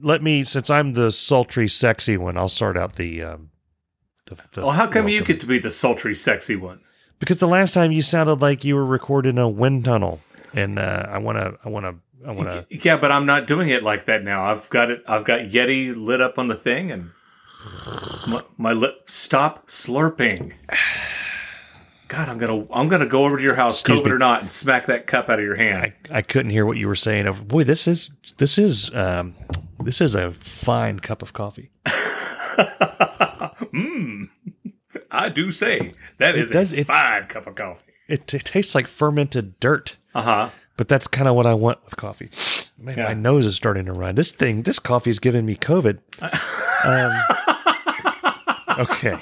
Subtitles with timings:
[0.00, 2.36] let me since I'm the sultry, sexy one.
[2.36, 3.22] I'll start out the.
[3.22, 3.50] Um,
[4.26, 6.80] the, the Well, how come you get to be the sultry, sexy one?
[7.18, 10.20] Because the last time you sounded like you were recording a wind tunnel,
[10.52, 12.66] and uh, I want to, I want to, I want to.
[12.68, 14.50] Yeah, but I'm not doing it like that now.
[14.50, 15.02] I've got it.
[15.06, 17.12] I've got Yeti lit up on the thing, and
[18.28, 19.04] my, my lip.
[19.08, 20.52] Stop slurping.
[22.08, 24.10] God, I'm gonna I'm gonna go over to your house, Excuse COVID me.
[24.12, 25.92] or not, and smack that cup out of your hand.
[26.10, 27.26] I, I couldn't hear what you were saying.
[27.26, 29.34] Over, boy, this is this is um,
[29.82, 31.70] this is a fine cup of coffee.
[32.56, 34.28] Mmm.
[35.10, 37.82] I do say that It is does- a it- fine cup of coffee.
[38.08, 40.48] It, it tastes like fermented dirt, Uh huh.
[40.76, 42.30] but that's kind of what I want with coffee.
[42.78, 43.06] Man, Yeah.
[43.08, 44.14] my nose is starting to run.
[44.14, 45.98] This thing, this coffee is giving me COVID.
[48.68, 49.18] um, okay.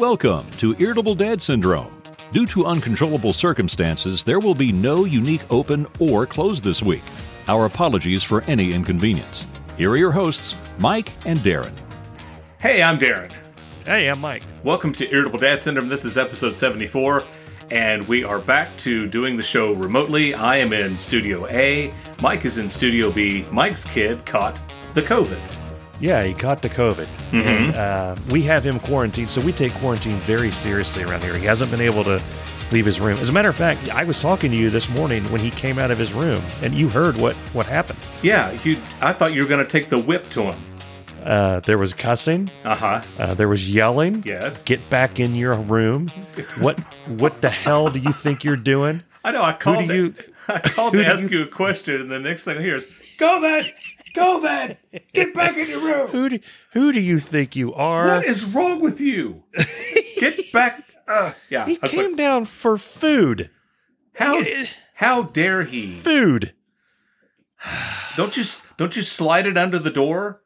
[0.00, 2.02] Welcome to Irritable Dad Syndrome.
[2.32, 7.02] Due to uncontrollable circumstances, there will be no unique open or close this week.
[7.48, 9.52] Our apologies for any inconvenience.
[9.76, 11.74] Here are your hosts, Mike and Darren.
[12.60, 13.30] Hey, I'm Darren.
[13.84, 14.42] Hey, I'm Mike.
[14.64, 15.90] Welcome to Irritable Dad Syndrome.
[15.90, 17.22] This is episode 74,
[17.70, 20.32] and we are back to doing the show remotely.
[20.32, 21.92] I am in Studio A.
[22.22, 23.44] Mike is in Studio B.
[23.50, 24.62] Mike's kid caught
[24.94, 25.59] the COVID.
[26.00, 27.06] Yeah, he caught the COVID.
[27.32, 31.36] And, uh, we have him quarantined, so we take quarantine very seriously around here.
[31.36, 32.22] He hasn't been able to
[32.72, 33.18] leave his room.
[33.18, 35.78] As a matter of fact, I was talking to you this morning when he came
[35.78, 37.98] out of his room, and you heard what what happened.
[38.22, 40.56] Yeah, you, I thought you were going to take the whip to him.
[41.22, 42.48] Uh, there was cussing.
[42.64, 43.02] Uh huh.
[43.18, 44.22] Uh, there was yelling.
[44.24, 44.64] Yes.
[44.64, 46.08] Get back in your room.
[46.60, 46.80] What
[47.18, 49.02] what the hell do you think you're doing?
[49.22, 49.42] I know.
[49.42, 49.86] I called.
[49.86, 50.14] do you-
[50.48, 52.86] I called to ask you- you a question, and the next thing I hear is
[53.18, 53.70] COVID.
[54.14, 54.76] COVID.
[55.12, 56.10] Get back in your room.
[56.10, 56.38] Who do,
[56.72, 58.06] who do you think you are?
[58.06, 59.44] What is wrong with you?
[60.18, 60.84] Get back.
[61.06, 61.66] Uh, yeah.
[61.66, 63.50] he came like, down for food.
[64.14, 64.42] how
[64.94, 65.96] how dare he?
[65.96, 66.54] Food.
[68.16, 68.44] Don't you
[68.76, 70.42] don't you slide it under the door?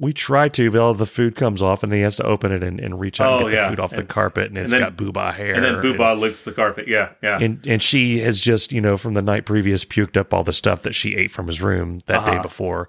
[0.00, 2.62] We try to, but all the food comes off, and he has to open it
[2.62, 3.62] and, and reach out Oh, and get yeah.
[3.64, 5.54] the food off the carpet, and it's then- got booba hair.
[5.54, 6.86] And then Booba licks the carpet.
[6.86, 7.38] Yeah, yeah.
[7.40, 10.52] And, and she has just, you know, from the night previous, puked up all the
[10.52, 12.42] stuff that she ate from his room that day Uh-huh.
[12.42, 12.88] before.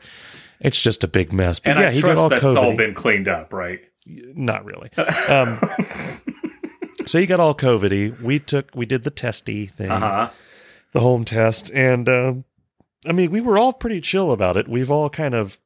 [0.60, 1.60] It's just a big mess.
[1.60, 2.56] But and yeah, I he got trust all that's COVID.
[2.58, 3.80] all been cleaned up, right?
[4.06, 4.92] Not really.
[5.30, 5.60] Um,
[7.06, 8.22] so he got all COVIDy.
[8.22, 10.30] We took, we did the testy thing, Uh huh.
[10.94, 12.44] the home test, and um,
[13.08, 14.68] I mean, we were all pretty chill about it.
[14.68, 15.58] We've all kind of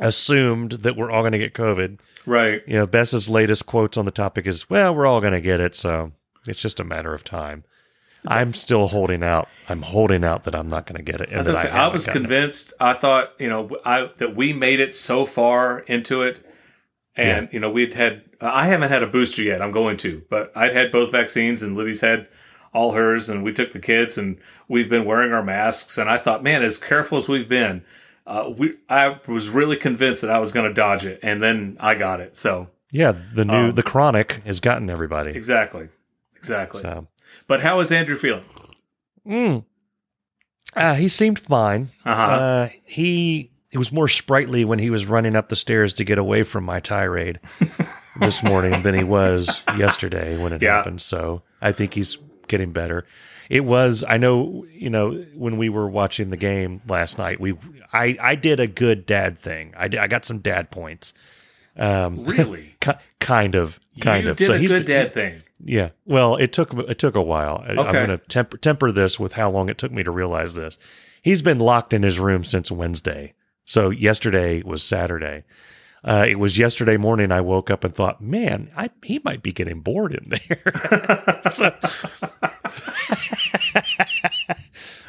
[0.00, 1.98] assumed that we're all going to get COVID.
[2.26, 2.62] Right.
[2.66, 5.60] You know, Bess's latest quotes on the topic is, "Well, we're all going to get
[5.60, 6.12] it, so
[6.46, 7.64] it's just a matter of time."
[8.26, 9.48] I'm still holding out.
[9.68, 11.28] I'm holding out that I'm not going to get it.
[11.28, 12.24] and I, that say, I haven't was gotten it.
[12.24, 12.72] convinced.
[12.80, 16.44] I thought, you know, I that we made it so far into it,
[17.16, 18.22] and you know, we'd had.
[18.40, 19.62] I haven't had a booster yet.
[19.62, 22.28] I'm going to, but I'd had both vaccines, and Libby's had
[22.72, 24.38] all hers, and we took the kids, and
[24.68, 25.96] we've been wearing our masks.
[25.98, 27.82] And I thought, man, as careful as we've been,
[28.28, 31.76] uh, we I was really convinced that I was going to dodge it, and then
[31.80, 32.36] I got it.
[32.36, 35.30] So Yeah, the new Um, the chronic has gotten everybody.
[35.32, 35.88] exactly,
[36.36, 36.82] exactly.
[36.82, 37.08] So,
[37.48, 38.44] But how is Andrew feeling?
[39.26, 39.64] mm.
[40.76, 41.88] uh, he seemed fine.
[42.04, 42.22] Uh-huh.
[42.22, 46.18] Uh, he he was more sprightly when he was running up the stairs to get
[46.18, 47.38] away from my tirade
[48.20, 50.76] this morning than he was yesterday when it Yeah.
[50.76, 51.00] happened.
[51.02, 52.16] So I think he's
[52.46, 53.04] getting better.
[53.48, 57.54] It was I know you know when we were watching the game last night we
[57.92, 59.72] I I did a good dad thing.
[59.76, 61.12] I did, I got some dad points.
[61.76, 62.74] Um, Really?
[63.20, 64.36] kind of, kind you of.
[64.36, 65.42] did so a he's good dad thing.
[65.64, 65.90] yeah.
[66.06, 67.62] Well, it took it took a while.
[67.66, 70.54] I, I'm going to temper temper this with how long it took me to realize
[70.54, 70.76] this.
[71.22, 73.34] He's been locked in his room since Wednesday.
[73.64, 75.44] So yesterday was Saturday.
[76.04, 77.32] Uh, it was yesterday morning.
[77.32, 81.42] I woke up and thought, man, I, he might be getting bored in there.
[81.52, 81.74] so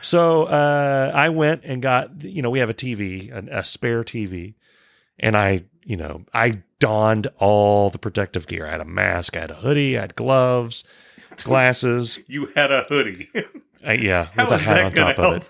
[0.02, 4.04] so uh, I went and got, you know, we have a TV, a, a spare
[4.04, 4.54] TV,
[5.20, 8.66] and I, you know, I donned all the protective gear.
[8.66, 10.84] I had a mask, I had a hoodie, I had gloves,
[11.44, 12.19] glasses.
[12.28, 13.30] You had a hoodie.
[13.88, 15.50] Uh, yeah, How with a hat on top of it.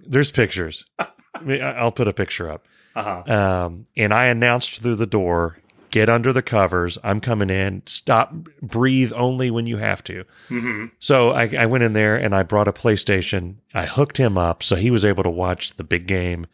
[0.00, 0.84] There's pictures.
[0.98, 2.66] I'll put a picture up.
[2.96, 3.32] Uh huh.
[3.66, 5.58] Um, and I announced through the door,
[5.92, 6.98] get under the covers.
[7.04, 7.82] I'm coming in.
[7.86, 10.24] Stop, breathe only when you have to.
[10.48, 13.56] hmm So I, I went in there and I brought a PlayStation.
[13.72, 16.46] I hooked him up so he was able to watch the big game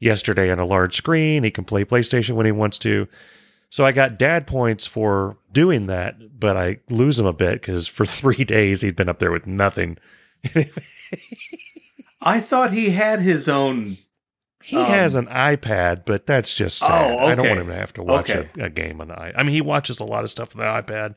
[0.00, 1.44] yesterday on a large screen.
[1.44, 3.06] He can play PlayStation when he wants to.
[3.68, 7.86] So I got dad points for doing that, but I lose him a bit because
[7.86, 9.98] for three days he'd been up there with nothing.
[12.22, 13.98] I thought he had his own.
[14.66, 16.90] He Um, has an iPad, but that's just sad.
[16.90, 18.48] Oh, I don't want him to have to watch Okay.
[18.58, 19.32] a, a game on the iPad.
[19.36, 21.14] I mean, he watches a lot of stuff on the iPad,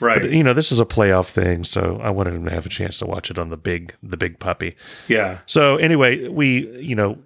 [0.00, 0.20] Right.
[0.20, 2.70] But you know, this is a playoff thing, so I wanted him to have a
[2.70, 4.76] chance to watch it on the big the big puppy.
[5.08, 5.38] yeah.
[5.46, 7.18] So anyway, we you know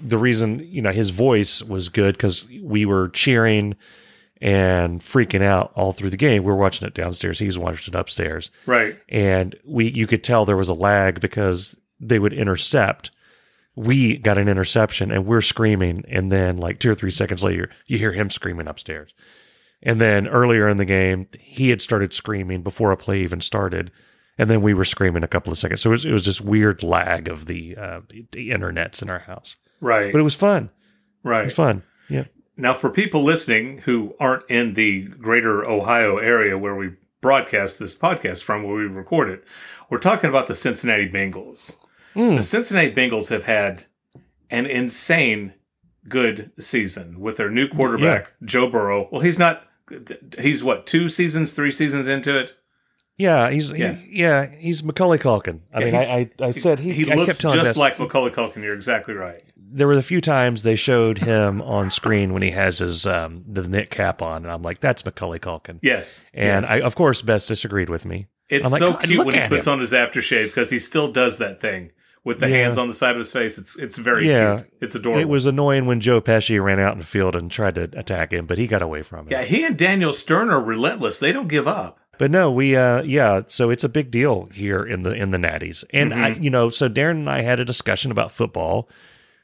[0.00, 3.76] the reason you know his voice was good because we were cheering
[4.40, 6.42] and freaking out all through the game.
[6.42, 7.38] We were watching it downstairs.
[7.38, 8.96] He was watching it upstairs, Right.
[9.08, 13.10] and we you could tell there was a lag because they would intercept.
[13.74, 17.70] We got an interception and we're screaming, and then like two or three seconds later,
[17.86, 19.14] you hear him screaming upstairs.
[19.82, 23.90] And then earlier in the game, he had started screaming before a play even started,
[24.38, 25.80] and then we were screaming a couple of seconds.
[25.80, 29.20] So it was, it was this weird lag of the uh, the internets in our
[29.20, 30.12] house, Right.
[30.12, 30.70] but it was fun.
[31.24, 31.42] Right.
[31.42, 31.82] It was fun.
[32.08, 32.24] Yeah.
[32.56, 36.90] Now, for people listening who aren't in the greater Ohio area where we
[37.22, 39.44] broadcast this podcast from, where we record it,
[39.88, 41.76] we're talking about the Cincinnati Bengals.
[42.14, 42.36] Mm.
[42.36, 43.84] The Cincinnati Bengals have had
[44.50, 45.54] an insane
[46.08, 49.08] good season with their new quarterback, Joe Burrow.
[49.10, 49.62] Well, he's not,
[50.38, 52.52] he's what, two seasons, three seasons into it?
[53.18, 53.76] Yeah, he's Yeah.
[53.76, 55.60] yeah, he, yeah he's Macaulay Culkin.
[55.72, 58.30] I Yeah, mean, I, I, I said he, He I looks just Bess- like Macaulay
[58.30, 58.62] Culkin.
[58.62, 59.42] You're exactly right.
[59.56, 63.44] there were a few times they showed him on screen when he has his um,
[63.46, 65.78] the knit cap on, and I'm like, that's Macaulay Culkin.
[65.82, 66.22] Yes.
[66.34, 66.70] And yes.
[66.70, 68.26] I, of course, Bess disagreed with me.
[68.48, 69.74] It's like, so cute when he puts him.
[69.74, 71.92] on his aftershave because he still does that thing
[72.24, 72.56] with the Yeah.
[72.56, 73.58] hands on the side of his face.
[73.58, 74.56] It's it's very Yeah.
[74.56, 74.68] cute.
[74.80, 75.20] It's adorable.
[75.20, 78.32] It was annoying when Joe Pesci ran out in the field and tried to attack
[78.32, 79.30] him, but he got away from it.
[79.32, 81.18] yeah, he and Daniel Stern are relentless.
[81.18, 81.98] They don't give up.
[82.18, 85.38] But no, we uh yeah, so it's a big deal here in the in the
[85.38, 85.82] Natties.
[85.92, 86.42] And I Mm-hmm.
[86.44, 88.88] you know, so Darren and I had a discussion about football.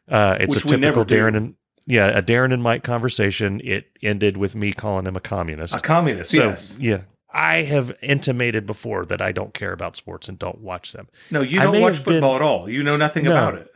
[0.09, 1.55] Uh it's Which a typical Darren and
[1.87, 3.61] yeah, a Darren and Mike conversation.
[3.65, 5.75] It ended with me calling him a communist.
[5.75, 6.77] A communist, So, yes.
[6.79, 6.99] Yeah.
[7.31, 11.09] I have intimated before that I don't care about sports and don't watch them.
[11.31, 12.69] No, you don't watch have been- football at all.
[12.71, 13.33] You know nothing No.
[13.33, 13.71] about it.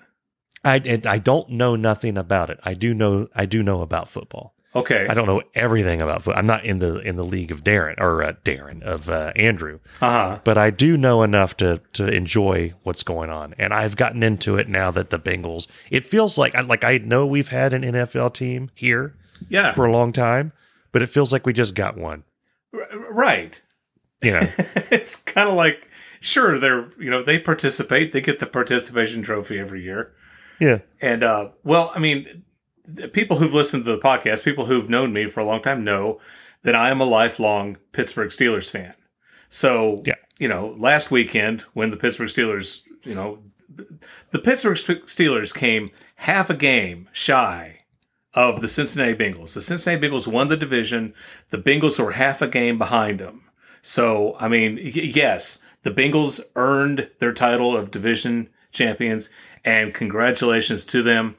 [0.64, 2.58] I I don't know nothing about it.
[2.62, 4.54] I do know I do know about football.
[4.74, 5.06] Okay.
[5.06, 6.38] I don't know everything about football.
[6.38, 9.80] I'm not in the in the league of Darren or uh, Darren of uh, Andrew.
[10.00, 10.38] Uh huh.
[10.44, 14.56] but I do know enough to to enjoy what's going on, and I've gotten into
[14.56, 15.66] it now that the Bengals.
[15.90, 19.14] It feels like like I know we've had an NFL team here
[19.50, 19.74] Yeah.
[19.74, 20.52] for a long time,
[20.90, 22.22] but it feels like we just got one.
[22.72, 23.60] Right.
[24.22, 24.46] You know,
[24.90, 25.88] it's kind of like
[26.20, 28.12] sure they're you know they participate.
[28.12, 30.12] They get the participation trophy every year.
[30.60, 32.44] yeah, And uh, well, I mean,
[33.12, 36.20] people who've listened to the podcast, people who've known me for a long time, know
[36.62, 38.94] that I am a lifelong Pittsburgh Steelers fan.
[39.48, 40.14] So, Yeah.
[40.38, 43.40] you know, last weekend when the Pittsburgh Steelers, you know,
[44.30, 47.80] the Pittsburgh Steelers came half a game shy
[48.34, 49.54] of the Cincinnati Bengals.
[49.54, 51.14] The Cincinnati Bengals won the division.
[51.50, 53.42] The Bengals were half a game behind them.
[53.82, 54.82] So, I mean, y-
[55.14, 59.28] yes, the Bengals earned their title of division champions,
[59.64, 61.36] and congratulations to them.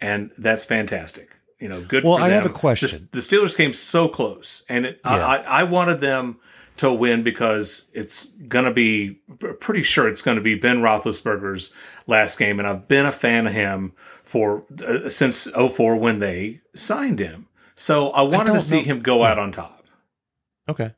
[0.00, 1.30] And that's fantastic.
[1.60, 2.02] You know, good.
[2.02, 2.42] Well, I them.
[2.42, 2.88] have a question.
[3.12, 5.24] The, the Steelers came so close, and it, Yeah.
[5.24, 6.38] I, I wanted them
[6.82, 9.20] to win because it's going to be
[9.60, 11.72] pretty sure it's going to be Ben Roethlisberger's
[12.06, 13.92] last game, and I've been a fan of him
[14.24, 17.48] for uh, since 04 when they signed him.
[17.74, 19.84] So I wanted to see know- him go out on top.
[20.68, 20.94] okay.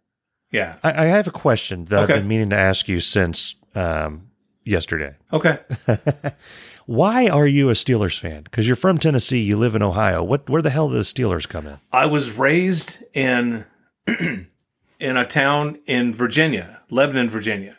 [0.50, 0.76] Yeah.
[0.84, 2.12] I, I have a question that Okay.
[2.14, 4.28] I've been meaning to ask you since um,
[4.64, 5.16] yesterday.
[5.32, 5.58] Okay.
[6.86, 8.42] Why are you a Steelers fan?
[8.44, 10.22] Because you're from Tennessee, you live in Ohio.
[10.22, 11.78] What where the hell did the Steelers come in?
[11.92, 13.64] I was raised in
[15.04, 17.76] in a town in Virginia, Lebanon, Virginia.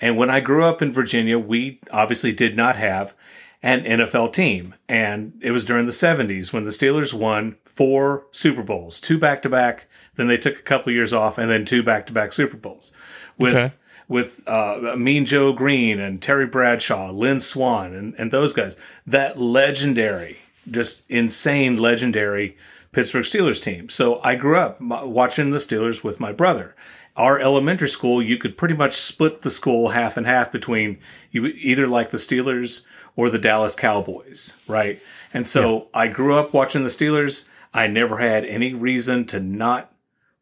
[0.00, 3.14] And when I grew up in Virginia, we obviously did not have
[3.62, 4.74] an NFL team.
[4.88, 9.40] And it was during the 70s when the Steelers won four Super Bowls, two back
[9.42, 9.86] to back,
[10.16, 12.92] then they took a couple years off and then two back to back Super Bowls
[13.38, 13.68] with Okay.
[14.08, 18.76] with uh, Mean Joe Greene and Terry Bradshaw, Lynn Swann, and, and those guys.
[19.06, 20.36] That legendary,
[20.70, 22.56] just insane, legendary
[22.96, 23.90] Pittsburgh Steelers team.
[23.90, 26.74] So I grew up watching the Steelers with my brother.
[27.14, 30.98] Our elementary school, you could pretty much split the school half and half between
[31.30, 34.98] you either like the Steelers or the Dallas Cowboys, right?
[35.34, 37.46] And so I grew up watching the Steelers.
[37.74, 39.92] I never had any reason to not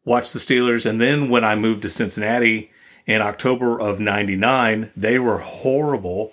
[0.05, 0.85] watch the Steelers.
[0.89, 2.71] And then when I moved to Cincinnati
[3.05, 6.31] in October of 99, they were horrible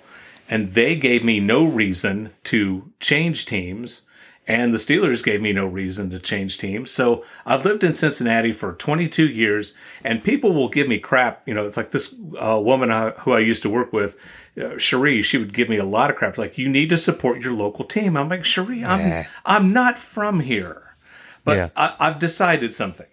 [0.49, 4.03] and they gave me no reason to change teams.
[4.45, 6.91] And the Steelers gave me no reason to change teams.
[6.91, 11.47] So I've lived in Cincinnati for 22 years, and people will give me crap.
[11.47, 14.17] You know, it's like this uh, woman I, who I used to work with,
[14.61, 15.23] uh, Cherie.
[15.23, 16.31] She would give me a lot of crap.
[16.31, 18.17] It's like you need to support your local team.
[18.17, 19.23] I'm like Cherie, I'm Nah.
[19.47, 20.97] I'm not from here,
[21.45, 21.69] but Yeah.
[21.77, 23.07] I, I've decided something.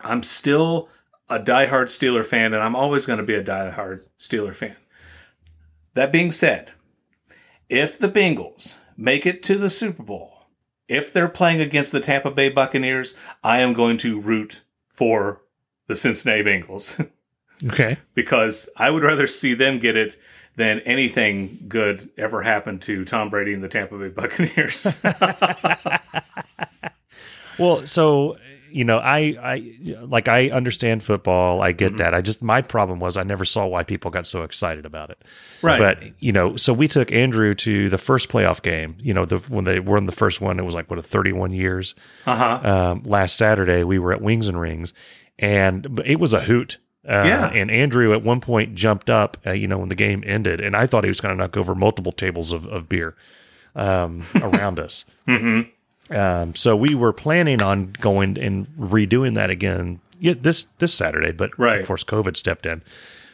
[0.00, 0.88] I'm still
[1.28, 4.74] a diehard Steeler fan, and I'm always going to be a diehard Steeler fan.
[5.94, 6.72] That being said,
[7.68, 10.46] if the Bengals make it to the Super Bowl,
[10.88, 15.40] if they're playing against the Tampa Bay Buccaneers, I am going to root for
[15.86, 17.08] the Cincinnati Bengals
[17.66, 17.96] Okay.
[18.14, 20.16] because I would rather see them get it
[20.56, 25.00] than anything good ever happened to Tom Brady and the Tampa Bay Buccaneers.
[27.58, 28.38] Well, so
[28.70, 31.60] you know, I, I like I understand football.
[31.62, 32.14] I get that.
[32.14, 35.22] I just my problem was I never saw why people got so excited about it.
[35.62, 35.78] Right.
[35.78, 38.96] But you know, so we took Andrew to the first playoff game.
[39.00, 41.02] You know, the when they were in the first one, it was like what a
[41.02, 41.94] thirty-one years.
[42.26, 42.60] uh huh.
[42.62, 44.94] Um, last Saturday, we were at Wings and Rings,
[45.38, 46.78] and it was a hoot.
[47.08, 47.50] Uh, Yeah.
[47.50, 50.76] And Andrew at one point jumped up, uh, you know, when the game ended, and
[50.76, 53.16] I thought he was going to knock over multiple tables of, of beer
[53.74, 55.04] um, around us.
[55.26, 55.62] hmm
[56.10, 61.32] Um, so we were planning on going and redoing that again yeah, this this Saturday,
[61.32, 61.80] but Right.
[61.80, 62.82] of course COVID stepped in.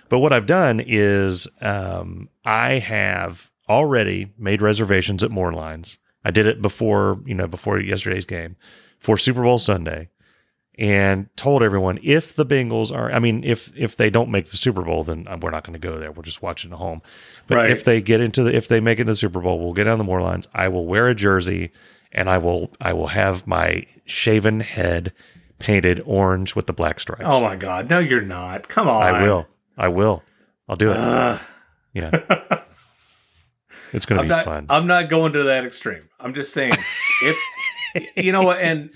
[0.08, 5.98] But what I've done is um, I have already made reservations at More Lines.
[6.24, 8.54] I did it before you know before yesterday's game
[8.98, 10.08] for Super Bowl Sunday,
[10.78, 14.56] and told everyone if the Bengals are, I mean, if if they don't make the
[14.56, 16.12] Super Bowl, then we're not going to go there.
[16.12, 17.02] We're just watching at home.
[17.48, 17.70] But Right.
[17.70, 19.84] if they get into the if they make it to the Super Bowl, we'll get
[19.84, 20.46] down the More Lines.
[20.54, 21.72] I will wear a jersey
[22.16, 25.12] and I will I will have my shaven head
[25.58, 27.22] painted orange with the black stripes.
[27.24, 27.88] Oh my God!
[27.88, 28.68] No, you're not.
[28.68, 29.02] Come on.
[29.02, 29.46] I will.
[29.78, 30.22] I will.
[30.68, 30.96] I'll do it.
[30.96, 31.40] Ugh.
[31.92, 32.60] yeah.
[33.92, 34.44] It's going to be not.
[34.44, 34.66] fun.
[34.68, 36.08] I'm not going to that extreme.
[36.18, 36.74] I'm just saying,
[37.22, 37.36] if
[38.16, 38.90] you know what, and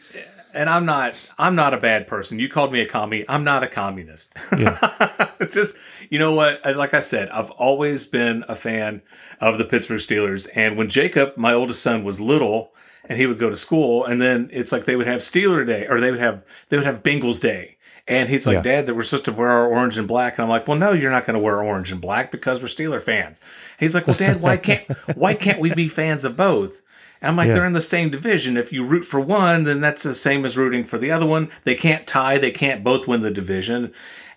[0.52, 1.14] and I'm not.
[1.38, 2.38] I'm not a bad person.
[2.38, 3.24] You called me a commie.
[3.28, 4.34] I'm not a communist.
[4.52, 5.76] It's just
[6.10, 6.60] you know what?
[6.76, 9.02] Like I said, I've always been a fan
[9.40, 10.48] of the Pittsburgh Steelers.
[10.54, 12.72] And when Jacob, my oldest son, was little,
[13.08, 15.86] and he would go to school, and then it's like they would have Steeler Day,
[15.88, 17.76] or they would have they would have Bengals Day.
[18.08, 18.62] And he's like, Yeah.
[18.62, 20.36] Dad, that we're supposed to wear our orange and black.
[20.36, 22.66] And I'm like, Well, no, you're not going to wear orange and black because we're
[22.66, 23.40] Steeler fans.
[23.78, 26.82] He's like, Well, Dad, why can't why can't we be fans of both?
[27.20, 27.54] And I'm like, Yeah.
[27.56, 28.56] they're in the same division.
[28.56, 31.50] If you root for one, then that's the same as rooting for the other one.
[31.64, 32.38] They can't tie.
[32.38, 33.92] They can't both win the division.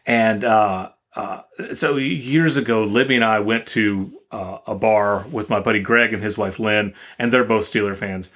[0.05, 1.41] And uh, uh,
[1.71, 6.13] so years ago, Libby and I went to uh, a bar with my buddy Greg
[6.13, 8.31] and his wife Lynn, and they're both Steeler fans.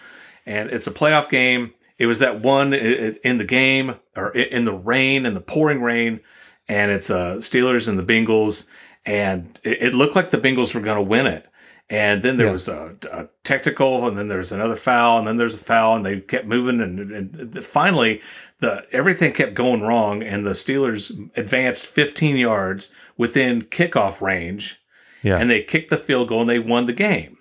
[0.48, 1.74] And it's a playoff game.
[1.98, 6.22] It was that one in the game or in the rain, and the pouring rain,
[6.68, 8.68] and it's uh, Steelers and the Bengals,
[9.06, 11.46] and it, it looked like the Bengals were going to win it.
[11.89, 12.51] And then there Yeah.
[12.54, 16.06] was a, a technical, and then there's another foul, and then there's a foul, and
[16.06, 18.22] they kept moving, and, and finally,
[18.60, 24.80] the everything kept going wrong, and the Steelers advanced 15 yards within kickoff range,
[25.24, 25.38] yeah.
[25.38, 27.37] and they kicked the field goal, and they won the game.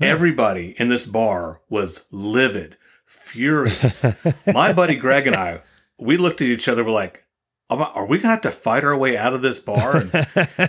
[0.00, 4.04] Everybody in this bar was livid, furious.
[4.46, 5.62] My buddy Greg and I,
[5.98, 7.24] we looked at each other, we're like,
[7.68, 10.04] are we gonna have to fight our way out of this bar?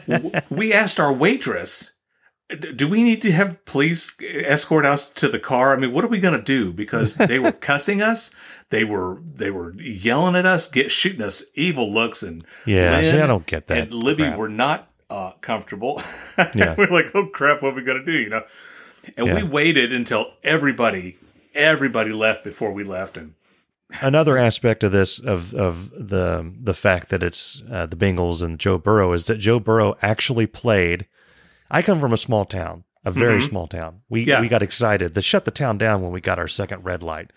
[0.08, 1.92] And we asked our waitress,
[2.76, 5.76] do we need to have police escort us to the car?
[5.76, 6.72] I mean, what are we gonna do?
[6.72, 8.32] Because they were cussing us,
[8.70, 13.00] they were they were yelling at us, get shooting us evil looks, and yeah.
[13.00, 13.78] Lynn I don't get that.
[13.78, 14.38] and Libby crap.
[14.38, 16.02] were not uh, comfortable.
[16.56, 16.76] Yeah.
[16.78, 18.14] we're like, oh crap, what are we gonna do?
[18.14, 18.44] You know,
[19.16, 21.18] and we waited until everybody
[21.54, 23.34] everybody left before we left, and
[24.02, 28.60] another aspect of this of of the the fact that it's uh, the Bengals and
[28.60, 31.06] Joe Burrow is that Joe Burrow actually played.
[31.70, 33.50] I come from a small town, a very Mhm.
[33.50, 34.02] small town.
[34.10, 34.42] We Yeah.
[34.42, 35.14] we got excited.
[35.16, 37.32] They shut the town down when we got our second red light,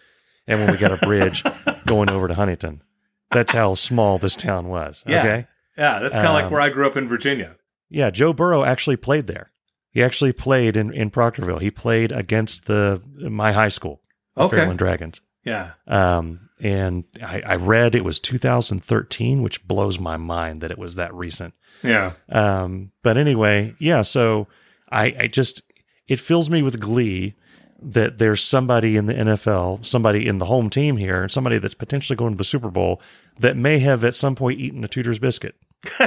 [0.47, 1.43] and when we got a bridge
[1.87, 2.83] going over to Huntington.
[3.31, 5.05] That's how small this town was.
[5.07, 5.21] Yeah.
[5.21, 5.47] Okay.
[5.79, 7.57] yeah, that's kind of like Um, where I grew up in Virginia.
[7.89, 9.51] Yeah, Joe Burrow actually played there.
[9.93, 11.61] He actually played in, in Proctorville.
[11.61, 14.01] He played against the my high school,
[14.37, 14.59] Okay.
[14.59, 15.21] Fairland Dragons.
[15.45, 20.77] Yeah, Um, and I, I read it was 2013, which blows my mind that it
[20.79, 21.55] was that recent.
[21.83, 24.03] yeah, Um, but anyway, yeah.
[24.03, 24.49] So
[24.93, 25.63] I, I just
[26.09, 27.35] it fills me with glee
[27.83, 32.17] that there's somebody in the NFL, somebody in the home team here, somebody that's potentially
[32.17, 33.01] going to the Super Bowl
[33.39, 35.55] that may have at some point eaten a Tudor's biscuit.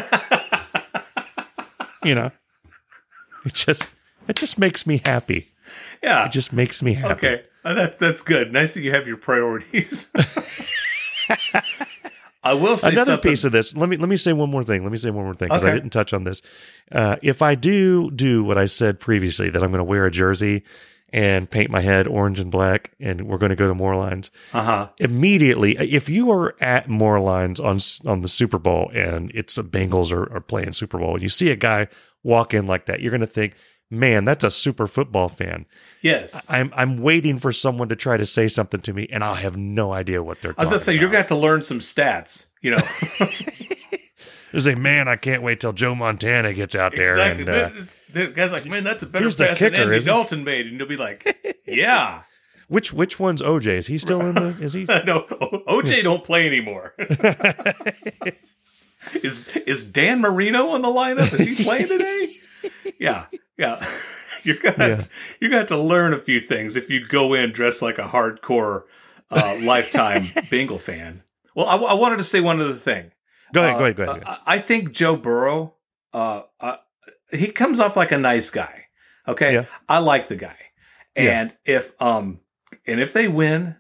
[2.04, 2.30] you know,
[3.46, 3.88] it just
[4.28, 5.48] it just makes me happy.
[6.02, 6.26] yeah.
[6.26, 7.28] It just makes me happy.
[7.28, 8.54] Okay, uh, that's that's good.
[8.54, 10.12] Nice that you have your priorities.
[12.44, 13.32] I will say another something.
[13.32, 15.24] piece of this let me let me say one more thing let me say one
[15.24, 16.42] more thing because i didn't touch on this
[16.92, 20.12] uh, if i do do what i said previously that i'm going to wear a
[20.12, 20.64] jersey
[21.14, 24.30] and paint my head orange and black and we're going to go to more lines
[24.54, 24.90] uh huh.
[24.98, 29.64] immediately if you are at more lines on on the super bowl and it's the
[29.64, 31.88] bengals are, are playing super bowl and you see a guy
[32.24, 33.54] walk in like that you're going to think
[33.92, 35.66] man that's a super football fan
[36.02, 36.48] Yes.
[36.50, 39.56] i'm i'm waiting for someone to try to say something to me and i'll have
[39.58, 41.80] no idea what they're I was gonna talking say you're gonna have to learn some
[41.80, 42.48] stats.
[42.62, 42.78] You know,
[44.54, 45.08] There's a man.
[45.08, 47.12] I can't wait till Joe Montana gets out there.
[47.18, 47.44] exactly.
[47.44, 50.06] And, uh, the guy's like, man, that's a better pass than kicker, Andy isn't it?
[50.06, 52.22] Dalton made, and you'll be like, yeah.
[52.68, 53.68] which which one's OJ?
[53.68, 54.56] Is he still in the?
[54.62, 54.84] Is he?
[55.06, 55.22] no,
[55.68, 56.94] OJ don't play anymore.
[59.22, 61.32] Is is Dan Marino on the lineup?
[61.34, 62.30] Is he playing today?
[63.00, 63.26] yeah,
[63.58, 63.86] yeah.
[64.44, 65.00] You're gonna Yeah.
[65.40, 68.04] you're gonna have to learn a few things if you go in dressed like a
[68.04, 68.84] hardcore
[69.32, 71.24] uh, lifetime Bengal fan.
[71.56, 73.12] Well, I, I wanted to say one other thing.
[73.54, 74.24] Go ahead, Uh, go ahead, go ahead.
[74.26, 75.76] uh, I think Joe Burrow,
[76.14, 76.76] uh, uh,
[77.32, 78.86] he comes off like a nice guy.
[79.30, 79.66] Okay, Yeah.
[79.88, 80.58] I like the guy,
[81.16, 81.40] Yeah.
[81.42, 82.42] and if um,
[82.86, 83.78] and if they win,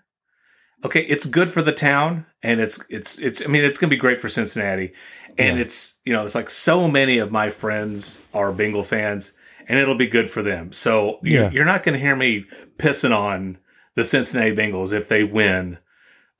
[0.83, 3.41] okay, it's good for the town, and it's it's it's.
[3.43, 4.93] I mean, it's gonna be great for Cincinnati,
[5.37, 5.63] and Yeah.
[5.63, 9.33] it's you know, it's like so many of my friends are Bengal fans,
[9.67, 10.71] and it'll be good for them.
[10.73, 11.49] So Yeah.
[11.51, 12.45] you're, not gonna hear me
[12.77, 13.57] pissing on
[13.95, 15.77] the Cincinnati Bengals if they win,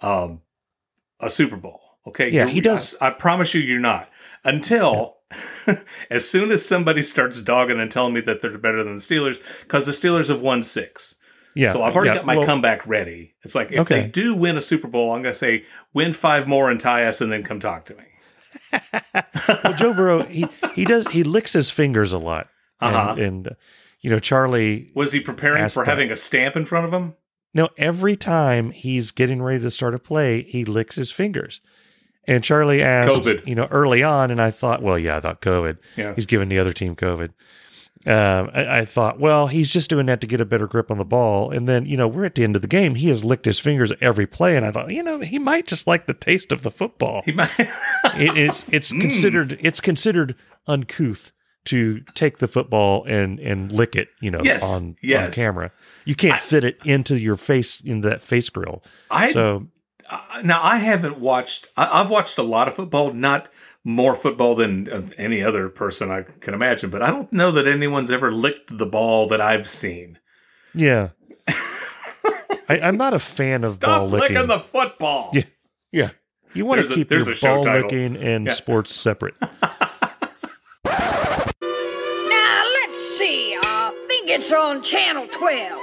[0.02, 0.42] um,
[1.20, 1.80] a Super Bowl.
[2.08, 2.30] Okay.
[2.30, 4.10] Yeah, You're- he does- I, I promise you, you're not.
[4.44, 5.18] Until
[6.10, 9.42] as soon as somebody starts dogging and telling me that they're better than the Steelers,
[9.62, 11.16] because the Steelers have won six.
[11.56, 11.72] Yeah.
[11.74, 13.34] So I've already yeah, got my well, comeback ready.
[13.44, 14.02] It's like if Okay.
[14.02, 17.06] they do win a Super Bowl, I'm going to say win five more and tie
[17.06, 18.04] us, and then come talk to me.
[19.64, 22.48] well, Joe Burrow, he he does he licks his fingers a lot,
[22.82, 23.22] and, Uh-huh.
[23.22, 23.52] and uh,
[24.02, 24.92] you know Charlie.
[24.96, 25.90] Was he preparing for that.
[25.92, 27.16] having a stamp in front of him?
[27.54, 31.62] No, every time he's getting ready to start a play, he licks his fingers.
[32.28, 33.46] And Charlie asked, COVID.
[33.48, 35.78] you know, early on, and I thought, well, yeah, I thought COVID.
[35.98, 36.16] Yeah.
[36.16, 37.30] He's giving the other team COVID.
[38.06, 40.98] Um, I, I thought, well, he's just doing that to get a better grip on
[40.98, 41.52] the ball.
[41.52, 42.96] And then, you know, we're at the end of the game.
[42.96, 45.88] He has licked his fingers every play, and I thought, you know, he might just
[45.88, 47.22] like the taste of the football.
[47.24, 47.50] He might.
[47.60, 49.00] it, it's it's Mm.
[49.02, 50.36] considered it's considered
[50.68, 51.32] uncouth
[51.66, 55.38] to take the football and and lick it, you know, Yes, on yes.
[55.38, 55.72] on camera.
[56.04, 58.84] You can't fit it into your face into that face grill.
[59.10, 59.68] I So
[60.10, 61.68] Uh, now I haven't watched.
[61.78, 63.48] I, I've watched a lot of football, not
[63.84, 66.90] more football than uh, any other person I can imagine.
[66.90, 70.20] But I don't know that anyone's ever licked the ball that I've seen.
[70.74, 71.10] yeah,
[71.48, 74.36] I, I'm not a fan of ball licking.
[74.36, 75.32] licking the football.
[75.34, 75.44] Yeah.
[75.92, 76.10] yeah,
[76.54, 77.90] you want There's to keep there's your a show ball title.
[77.90, 78.54] licking and Yeah.
[78.54, 79.36] sports separate.
[80.86, 83.56] Now let's see.
[83.62, 85.80] I think it's on channel 12.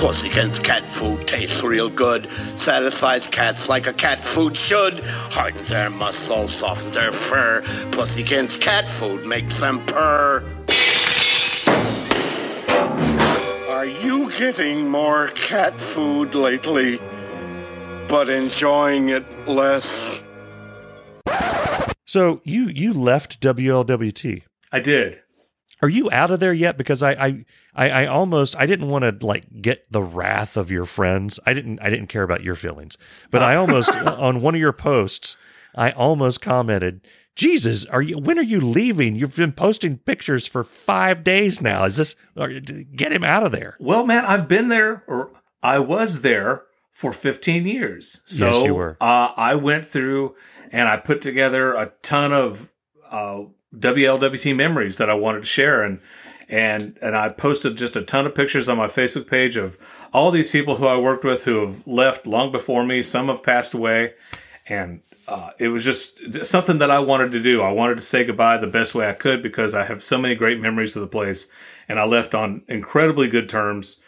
[0.00, 2.26] Pussykin's cat food tastes real good.
[2.56, 5.00] Satisfies cats like a cat food should.
[5.04, 7.60] Hardens their muscles, softens their fur.
[7.92, 10.42] Pussykin's cat food makes them purr.
[13.68, 16.98] Are you getting more cat food lately,
[18.08, 20.24] but enjoying it less?
[22.06, 24.44] So you you left WLWT.
[24.72, 25.20] I did.
[25.82, 26.76] Are you out of there yet?
[26.76, 30.70] Because I I I, I almost I didn't want to like get the wrath of
[30.70, 31.40] your friends.
[31.46, 32.98] I didn't I didn't care about your feelings,
[33.30, 35.36] but I almost on one of your posts
[35.74, 38.18] I almost commented, "Jesus, are you?
[38.18, 39.16] When are you leaving?
[39.16, 41.84] You've been posting pictures for five days now.
[41.84, 42.16] Is this?
[42.36, 45.30] Or, get him out of there." Well, man, I've been there, or
[45.62, 48.20] I was there for 15 years.
[48.26, 48.96] So Yes, you were.
[49.00, 50.34] Uh, I went through
[50.70, 52.70] and I put together a ton of
[53.10, 56.00] uh, WLWT memories that I wanted to share, and
[56.48, 59.78] and and I posted just a ton of pictures on my Facebook page of
[60.12, 63.02] all these people who I worked with who have left long before me.
[63.02, 64.14] Some have passed away,
[64.68, 67.62] and uh, it was just something that I wanted to do.
[67.62, 70.34] I wanted to say goodbye the best way I could because I have so many
[70.34, 71.46] great memories of the place,
[71.88, 74.00] and I left on incredibly good terms.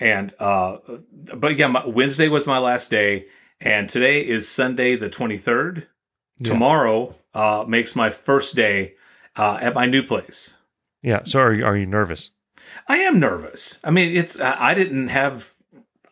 [0.00, 0.78] And uh,
[1.36, 3.26] but yeah, my, Wednesday was my last day,
[3.60, 5.88] and today is Sunday the twenty third.
[6.38, 6.48] Yeah.
[6.48, 8.94] Tomorrow uh, makes my first day
[9.36, 10.56] uh, at my new place.
[11.02, 11.20] Yeah.
[11.24, 12.30] So are you, are you nervous?
[12.88, 13.78] I am nervous.
[13.84, 15.54] I mean, it's I I didn't have,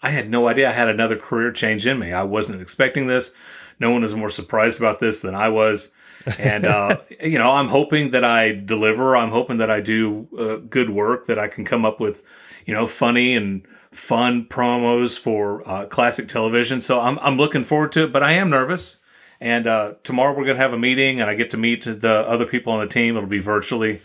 [0.02, 2.12] I had no idea I had another career change in me.
[2.12, 3.32] I wasn't expecting this.
[3.78, 5.92] No one is more surprised about this than I was.
[6.38, 9.16] And uh, you know, I'm hoping that I deliver.
[9.16, 11.26] I'm hoping that I do uh, good work.
[11.26, 12.22] That I can come up with,
[12.64, 16.80] you know, funny and fun promos for uh, classic television.
[16.80, 18.12] So I'm I'm looking forward to it.
[18.12, 18.98] But I am nervous.
[19.42, 22.46] And uh, tomorrow we're gonna have a meeting, and I get to meet the other
[22.46, 23.16] people on the team.
[23.16, 24.00] It'll be virtually.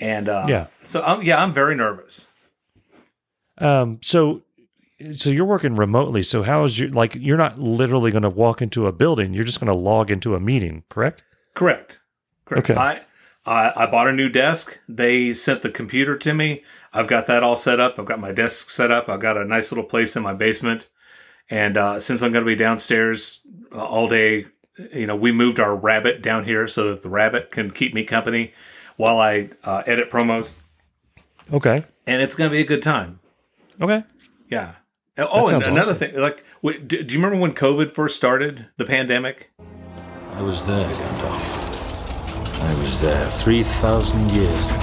[0.00, 0.66] And uh, Yeah.
[0.82, 2.26] so I'm, yeah, I'm very nervous.
[3.58, 3.98] Um.
[4.02, 4.42] So.
[5.16, 6.22] So you're working remotely.
[6.22, 7.16] So how is your like?
[7.16, 9.34] You're not literally going to walk into a building.
[9.34, 11.24] You're just going to log into a meeting, correct?
[11.54, 12.00] Correct.
[12.44, 12.70] Correct.
[12.70, 12.78] Okay.
[12.80, 13.00] I,
[13.44, 14.78] I I bought a new desk.
[14.88, 16.62] They sent the computer to me.
[16.92, 17.98] I've got that all set up.
[17.98, 19.08] I've got my desk set up.
[19.08, 20.88] I've got a nice little place in my basement.
[21.50, 23.40] And uh, since I'm going to be downstairs
[23.74, 27.50] uh, all day, you know, we moved our rabbit down here so that the rabbit
[27.50, 28.52] can keep me company
[28.96, 30.54] while I uh, edit promos.
[31.52, 31.84] Okay.
[32.06, 33.20] And it's going to be a good time.
[33.80, 34.04] Okay.
[34.48, 34.74] Yeah.
[35.18, 36.12] Oh, and another awesome.
[36.12, 39.52] thing, like, wait, do, do you remember when COVID first started, the pandemic?
[40.32, 42.64] I was there, Gandalf.
[42.64, 44.78] I was there 3,000 years ago.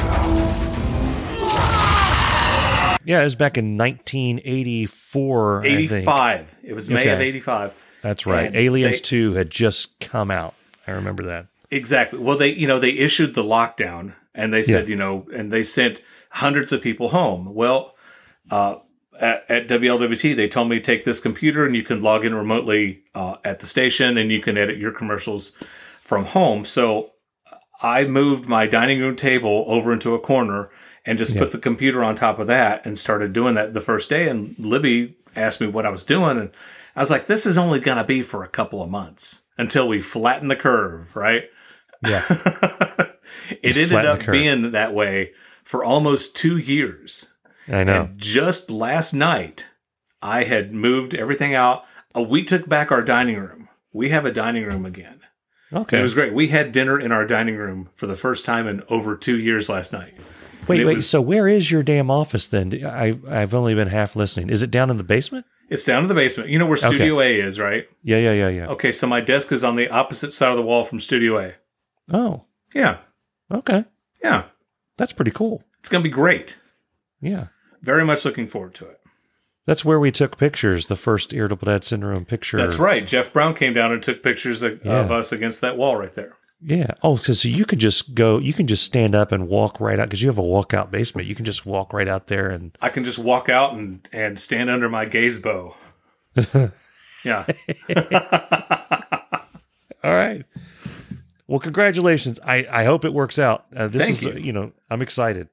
[3.06, 5.60] Yeah, it was back in 1984.
[5.60, 5.92] I think.
[5.92, 6.58] 85.
[6.62, 7.89] It was May of 85.
[8.02, 8.48] That's right.
[8.48, 10.54] And Aliens they- 2 had just come out.
[10.88, 11.48] I remember that.
[11.72, 12.20] Exactly.
[12.20, 14.92] Well, they, you know, they issued the lockdown and they said, Yeah.
[14.92, 17.54] you know, and they sent hundreds of people home.
[17.54, 17.94] Well,
[18.50, 18.78] uh,
[19.20, 22.34] at, at WLWT, they told me to take this computer and you can log in
[22.34, 25.52] remotely uh, at the station and you can edit your commercials
[26.00, 26.66] from home.
[26.66, 27.12] So
[27.82, 30.70] I moved my dining room table over into a corner
[31.06, 31.42] and just Yeah.
[31.42, 34.28] put the computer on top of that and started doing that the first day.
[34.28, 36.38] And Libby asked me what I was doing.
[36.38, 36.52] And
[36.96, 39.88] I was like, this is only going to be for a couple of months until
[39.88, 41.44] we flatten the curve, right?
[42.06, 42.24] Yeah.
[43.62, 45.32] it ended up being that way
[45.64, 47.34] for almost two years.
[47.68, 48.04] I know.
[48.04, 49.68] And just last night,
[50.22, 51.86] I had moved everything out.
[52.16, 53.70] Uh, we took back our dining room.
[53.94, 55.22] We have a dining room again.
[55.72, 56.00] okay.
[56.00, 56.34] It was great.
[56.34, 59.70] We had dinner in our dining room for the first time in over two years
[59.70, 60.16] last night.
[60.70, 60.94] Wait, wait.
[60.96, 62.84] was- so where is your damn office then?
[62.86, 64.50] I, I've only been half listening.
[64.50, 65.46] Is it down in the basement?
[65.70, 66.50] It's down in the basement.
[66.50, 67.88] You know where Studio A is, right?
[68.04, 68.68] Yeah, yeah, yeah, yeah.
[68.70, 71.54] Okay, so my desk is on the opposite side of the wall from Studio A.
[72.12, 72.98] Oh, Yeah,
[73.52, 73.86] okay.
[74.24, 74.46] yeah.
[74.98, 75.64] That's pretty cool.
[75.80, 76.58] It's going to be great.
[77.22, 77.48] Yeah.
[77.84, 79.00] Very much looking forward to it.
[79.68, 82.58] That's where we took pictures, the first irritable dad syndrome picture.
[82.58, 83.06] That's right.
[83.06, 85.02] Jeff Brown came down and took pictures of, Yeah.
[85.02, 86.36] of us against that wall right there.
[86.62, 86.92] Yeah.
[87.04, 90.00] Oh, so, so you could just go, you can just stand up and walk right
[90.00, 91.28] out because you have a walkout basement.
[91.28, 94.40] You can just walk right out there and I can just walk out and, and
[94.40, 95.76] stand under my gaze bow.
[97.24, 97.46] yeah.
[100.04, 100.44] All right.
[101.48, 102.40] Well, congratulations.
[102.44, 103.66] I, I hope it works out.
[103.76, 104.34] Uh, this Thank is, you.
[104.34, 105.48] you know, I'm excited.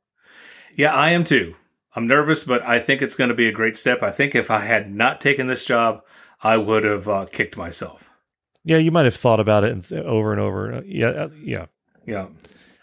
[0.74, 1.54] Yeah, I am too.
[1.94, 4.02] I'm nervous, but I think it's going to be a great step.
[4.02, 6.02] I think if I had not taken this job,
[6.42, 8.10] I would have uh, kicked myself.
[8.66, 10.74] Yeah, you might have thought about it over and over.
[10.74, 11.66] Uh, Yeah, uh, yeah.
[12.04, 12.26] Yeah.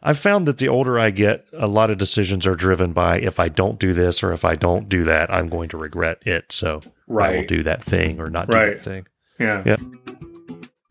[0.01, 3.39] I've found that the older I get, a lot of decisions are driven by if
[3.39, 6.51] I don't do this or if I don't do that, I'm going to regret it.
[6.51, 9.07] So I will do that thing or not do that thing.
[9.39, 9.63] Yeah.
[9.65, 9.77] Yeah.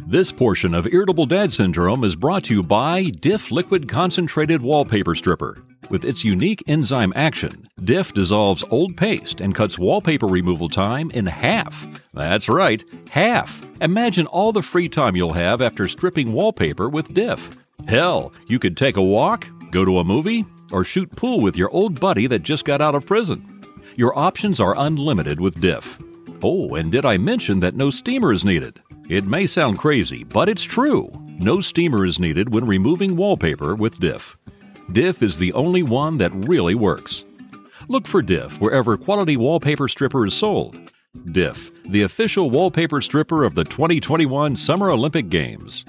[0.07, 5.15] This portion of Irritable Dad Syndrome is brought to you by Diff Liquid Concentrated Wallpaper
[5.15, 5.63] Stripper.
[5.93, 11.27] With its unique enzyme action, Diff dissolves old paste and cuts wallpaper removal time in
[11.27, 11.87] half.
[12.15, 13.69] That's right, half.
[13.83, 17.51] Imagine all the free time you'll have after stripping wallpaper with Diff.
[17.87, 21.69] Hell, you could take a walk, go to a movie, or shoot pool with your
[21.69, 23.61] old buddy that just got out of prison.
[23.95, 25.99] Your options are unlimited with Diff.
[26.43, 28.81] Oh, and did I mention that no steamer is needed?
[29.11, 31.13] It may sound crazy, but it's true.
[31.39, 34.39] No steamer is needed when removing wallpaper with Diff.
[34.93, 37.25] Diff is the only one that really works.
[37.89, 40.77] Look for Diff wherever quality wallpaper stripper is sold.
[41.33, 45.85] Diff, the official wallpaper stripper of the 2021 Summer Olympic Games.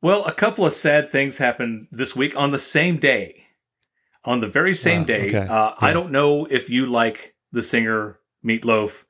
[0.00, 3.44] Well, a couple of sad things happened this week on the same day.
[4.24, 5.28] On the very same Wow, day.
[5.28, 5.46] okay.
[5.48, 9.04] Uh, I don't know if you like the singer Meatloaf.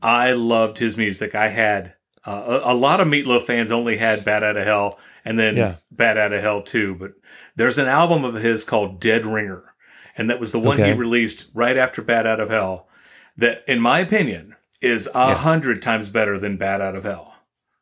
[0.00, 1.34] I loved his music.
[1.34, 4.98] I had uh, a, a lot of Meatloaf fans only had Bat Out of Hell
[5.24, 5.74] and then Yeah.
[5.90, 6.94] Bat Out of Hell too.
[6.94, 7.12] But
[7.56, 9.64] there's an album of his called Dead Ringer.
[10.16, 12.86] And that was the one he released right after Bat Out of Hell.
[13.38, 15.34] That, in my opinion, is a Yeah.
[15.36, 17.34] hundred times better than Bat Out of Hell.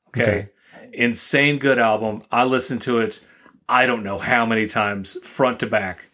[0.08, 0.48] okay Okay.
[0.92, 2.22] insane good album.
[2.30, 3.20] I listened to it.
[3.68, 6.08] I don't know how many times, front to back.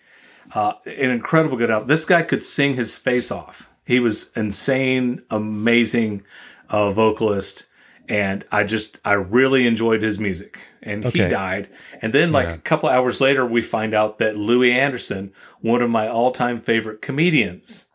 [0.55, 1.89] Uh, an incredible good album.
[1.89, 3.69] This guy could sing his face off.
[3.85, 6.23] He was insane, amazing
[6.71, 7.66] uh, vocalist,
[8.09, 10.59] and I just I really enjoyed his music.
[10.83, 11.69] And he died.
[12.01, 12.55] And then, like Yeah.
[12.55, 16.59] a couple hours later, we find out that Louie Anderson, one of my all time
[16.59, 17.87] favorite comedians,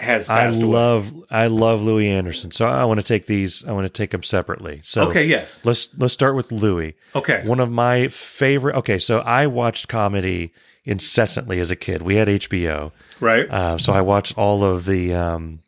[0.00, 0.72] has I passed away.
[0.72, 2.50] love I love Louie Anderson.
[2.52, 4.80] So I want to take these I want to take them separately.
[4.82, 5.62] So Okay, yes.
[5.66, 6.94] let's let's start with Louie.
[7.14, 7.42] Okay.
[7.46, 10.52] One of my favorite Okay, so I watched comedy
[10.84, 12.00] incessantly as a kid.
[12.02, 12.92] We had HBO.
[13.20, 13.50] Right.
[13.50, 15.60] Uh, so I watched all of the, um,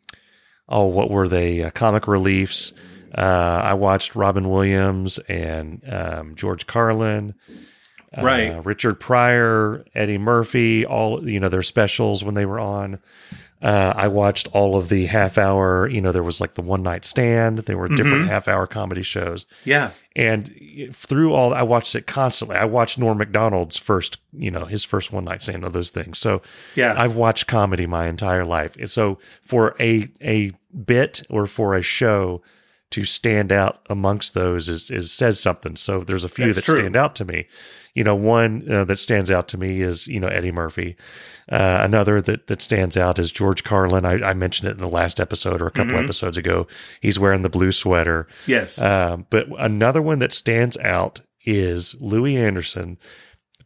[0.69, 1.61] oh, what were they?
[1.63, 2.71] Uh, comic reliefs.
[3.13, 7.33] Uh, I watched Robin Williams and um, George Carlin,
[8.17, 8.65] uh, Right.
[8.65, 12.99] Richard Pryor, Eddie Murphy, all you know their specials when they were on.
[13.61, 15.85] Uh, I watched all of the half hour.
[15.89, 17.59] You know, there was like the one night stand.
[17.59, 19.91] There were different half hour comedy shows yeah.
[20.15, 20.49] and
[20.93, 25.11] through all i watched it constantly i watched norm macdonald's first you know his first
[25.11, 26.41] one night stand of those things so
[26.75, 26.93] Yeah.
[26.97, 30.51] i've watched comedy my entire life and so for a a
[30.85, 32.41] bit or for a show
[32.91, 36.63] to stand out amongst those is, is says something so there's a few That's that
[36.65, 36.77] true.
[36.77, 37.47] stand out to me
[37.93, 40.95] you know one uh, that stands out to me is you know eddie murphy
[41.51, 44.87] uh, another that that stands out is george carlin I, I mentioned it in the
[44.87, 46.03] last episode or a couple Mhm.
[46.03, 46.67] episodes ago
[47.01, 48.81] he's wearing the blue sweater yes.
[48.81, 52.97] um, but another one that stands out is Louie Anderson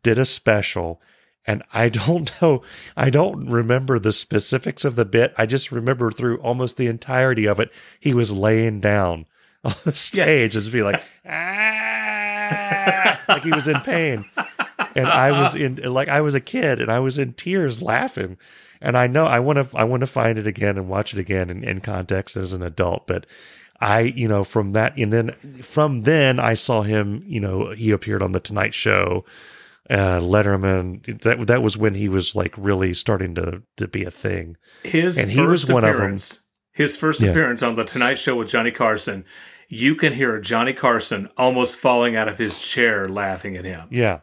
[0.04, 1.02] did a special,
[1.46, 2.64] And I don't know,
[2.96, 5.34] I don't remember the specifics of the bit.
[5.38, 9.26] I just remember through almost the entirety of it, he was laying down
[9.64, 14.26] on the stage, just be like, ah, like he was in pain.
[14.96, 18.38] And I was in, like, I was a kid and I was in tears laughing.
[18.82, 21.20] And I know I want to, I want to find it again and watch it
[21.20, 23.08] again in, in context as an adult.
[23.08, 23.26] But
[23.80, 27.92] I, you know, from that, and then from then I saw him, you know, he
[27.92, 29.26] appeared on the Tonight Show,
[29.89, 31.22] uh, Letterman.
[31.22, 34.58] That that was when he was like really starting to to be a thing.
[34.84, 35.96] His And first he was one of 'em.
[35.96, 37.30] appearance, his first Yeah.
[37.32, 39.26] appearance on the Tonight Show with Johnny Carson,
[39.69, 43.88] you can hear Johnny Carson almost falling out of his chair laughing at him.
[43.91, 44.19] Yeah.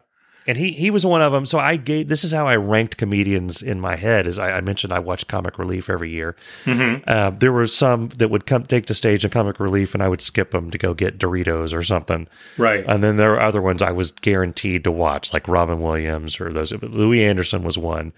[0.47, 1.45] And he he was one of them.
[1.45, 4.25] So I gave this is how I ranked comedians in my head.
[4.25, 6.35] As I, I mentioned, I watched Comic Relief every year.
[6.65, 7.03] Mhm.
[7.05, 10.07] Uh, there were some that would come take the stage in Comic Relief, and I
[10.07, 12.27] would skip them to go get Doritos or something.
[12.57, 12.83] Right.
[12.87, 16.51] And then there were other ones I was guaranteed to watch, like Robin Williams or
[16.51, 16.71] those.
[16.71, 18.11] But Louie Anderson was one.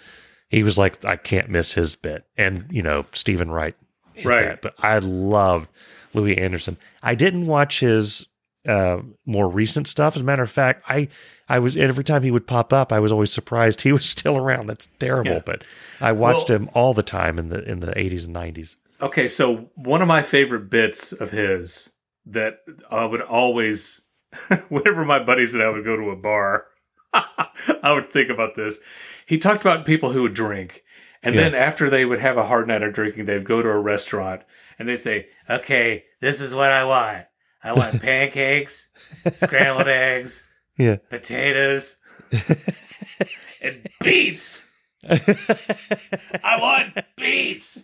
[0.50, 3.76] He was like, I can't miss his bit, and you know Steven Wright,
[4.24, 4.46] Right.
[4.46, 4.62] that.
[4.62, 5.68] But I loved
[6.14, 6.78] Louie Anderson.
[7.02, 8.28] I didn't watch his
[8.68, 10.16] uh, more recent stuff.
[10.16, 11.08] As a matter of fact, I
[11.50, 14.38] I was every time he would pop up, I was always surprised he was still
[14.38, 14.68] around.
[14.68, 15.42] That's terrible, Yeah.
[15.46, 15.64] but
[16.02, 18.78] I watched Well- him all the time in the in the eighties and nineties.
[19.02, 21.92] Okay, so one of my favorite bits of his
[22.28, 24.00] that I would always,
[24.70, 26.68] whenever my buddies and I would go to a bar,
[27.14, 28.80] I would think about this.
[29.26, 30.84] He talked about people who would drink,
[31.22, 31.42] and Yeah.
[31.42, 34.44] then after they would have a hard night of drinking, they'd go to a restaurant
[34.80, 37.26] and they'd say, "Okay, this is what I want.
[37.64, 38.90] I want pancakes,
[39.36, 40.46] scrambled eggs,
[40.78, 40.98] Yeah.
[41.10, 41.98] potatoes,
[43.62, 44.62] and beets.
[45.08, 47.84] I want beets."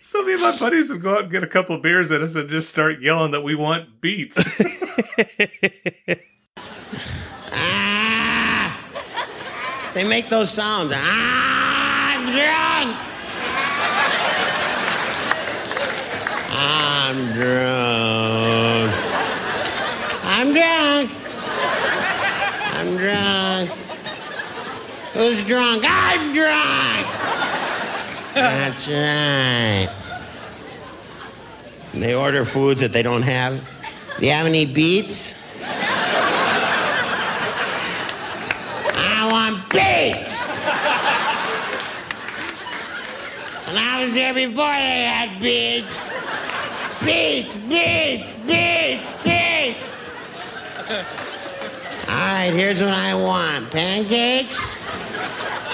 [0.00, 2.22] So me and my buddies would go out and get a couple of beers at
[2.22, 4.36] us and just start yelling that we want beets.
[7.52, 8.78] Ah!
[9.94, 10.92] They make those sounds.
[10.94, 13.15] Ah, I'm drunk.
[16.68, 18.92] I'm drunk.
[20.24, 21.10] I'm drunk.
[22.74, 23.70] I'm drunk.
[25.14, 25.84] Who's drunk?
[25.86, 27.06] I'm drunk.
[28.34, 29.88] That's right.
[31.94, 33.54] They order foods that they don't have.
[34.18, 35.42] Do you have any beets?
[38.94, 40.46] I want beets.
[43.68, 46.10] And I was there before they had beets.
[47.06, 50.06] Beets, beets, beets, beets.
[52.08, 54.74] All right, here's what I want pancakes,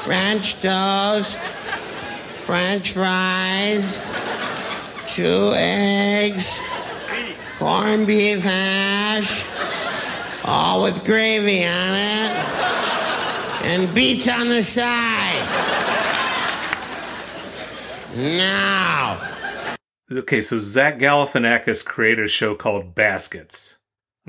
[0.04, 1.38] French toast,
[2.36, 4.04] French fries,
[5.06, 6.60] two eggs,
[7.58, 9.46] corned beef hash,
[10.44, 12.30] all with gravy on it,
[13.64, 15.48] and beets on the side.
[18.16, 19.31] Now.
[20.18, 23.78] Okay, so Zach Galifianakis created a show called Baskets.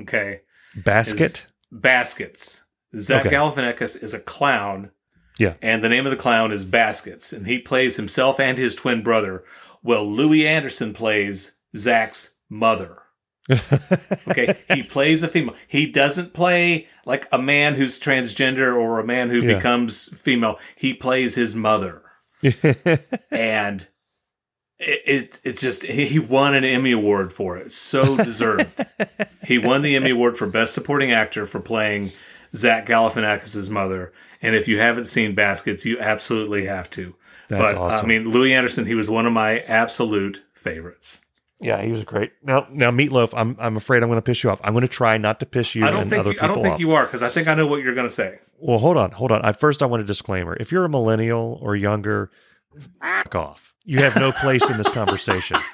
[0.00, 0.40] Okay,
[0.76, 1.46] Basket.
[1.72, 2.64] Baskets.
[2.96, 3.34] Zach Okay.
[3.34, 4.90] Galifianakis is a clown,
[5.38, 5.54] yeah.
[5.62, 9.02] and the name of the clown is Baskets, and he plays himself and his twin
[9.02, 9.44] brother.
[9.82, 12.98] Well, Louie Anderson plays Zach's mother.
[14.26, 15.54] Okay, he plays a female.
[15.68, 19.56] He doesn't play like a man who's transgender or a man who Yeah.
[19.56, 20.58] becomes female.
[20.76, 22.02] He plays his mother.
[23.30, 23.86] and
[24.78, 27.72] it, it it's just he won an Emmy award for it.
[27.72, 28.84] So deserved.
[29.44, 32.12] he won the Emmy award for best supporting actor for playing
[32.54, 34.12] Zach Galifianakis' mother.
[34.42, 37.14] And if you haven't seen Baskets, you absolutely have to.
[37.48, 38.04] That's but awesome.
[38.04, 41.20] I mean, Louie Anderson, he was one of my absolute favorites.
[41.60, 42.32] Yeah, he was great.
[42.42, 44.60] Now, now, Meatloaf, I'm I'm afraid I'm going to piss you off.
[44.64, 46.50] I'm going to try not to piss you I don't and think other you, people
[46.50, 46.80] I don't think off.
[46.80, 48.38] you are because I think I know what you're going to say.
[48.58, 49.40] Well, hold on, hold on.
[49.42, 50.56] I first I want a disclaimer.
[50.58, 52.30] If you're a millennial or younger,
[53.02, 53.74] fuck off.
[53.84, 55.58] You have no place in this conversation.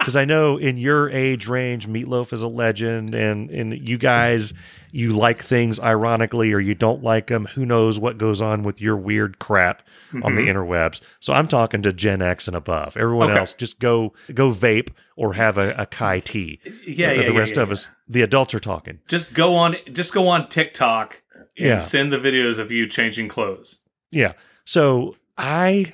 [0.00, 4.54] Because I know in your age range, Meatloaf is a legend, and and you guys,
[4.92, 7.44] you like things ironically, or you don't like them.
[7.54, 9.82] Who knows what goes on with your weird crap
[10.22, 10.56] on the mm-hmm.
[10.56, 11.02] interwebs?
[11.20, 12.96] So I'm talking to Gen X and above.
[12.96, 13.40] Everyone Okay.
[13.40, 16.60] else, just go go vape or have a, a Kai tea.
[16.86, 17.72] Yeah, uh, the yeah, the rest yeah, of yeah.
[17.74, 19.00] us, the adults, are talking.
[19.06, 21.22] Just go on, just go on TikTok
[21.58, 23.76] and send the videos of you changing clothes.
[24.10, 24.32] Yeah.
[24.64, 25.92] So I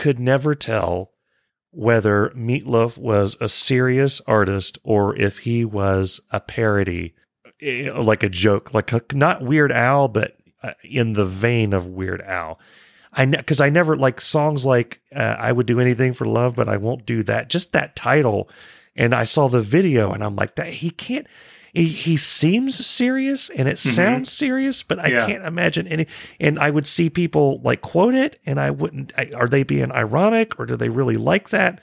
[0.00, 1.12] could never tell
[1.72, 7.14] whether Meatloaf was a serious artist or if he was a parody,
[7.60, 11.86] eh, like a joke, like a, not Weird Al, but uh, in the vein of
[11.86, 12.58] Weird Al.
[13.12, 16.68] I because I never like songs like uh, "I would do anything for love, but
[16.68, 18.48] I won't do that." Just that title,
[18.96, 21.26] and I saw the video, and I'm like, that he can't.
[21.72, 25.14] He, he seems serious and it sounds serious, but I Mm-hmm.
[25.14, 25.26] Yeah.
[25.26, 26.06] can't imagine any.
[26.38, 29.12] And I would see people like quote it, and I wouldn't.
[29.16, 31.80] I, are they being ironic or do they really like that?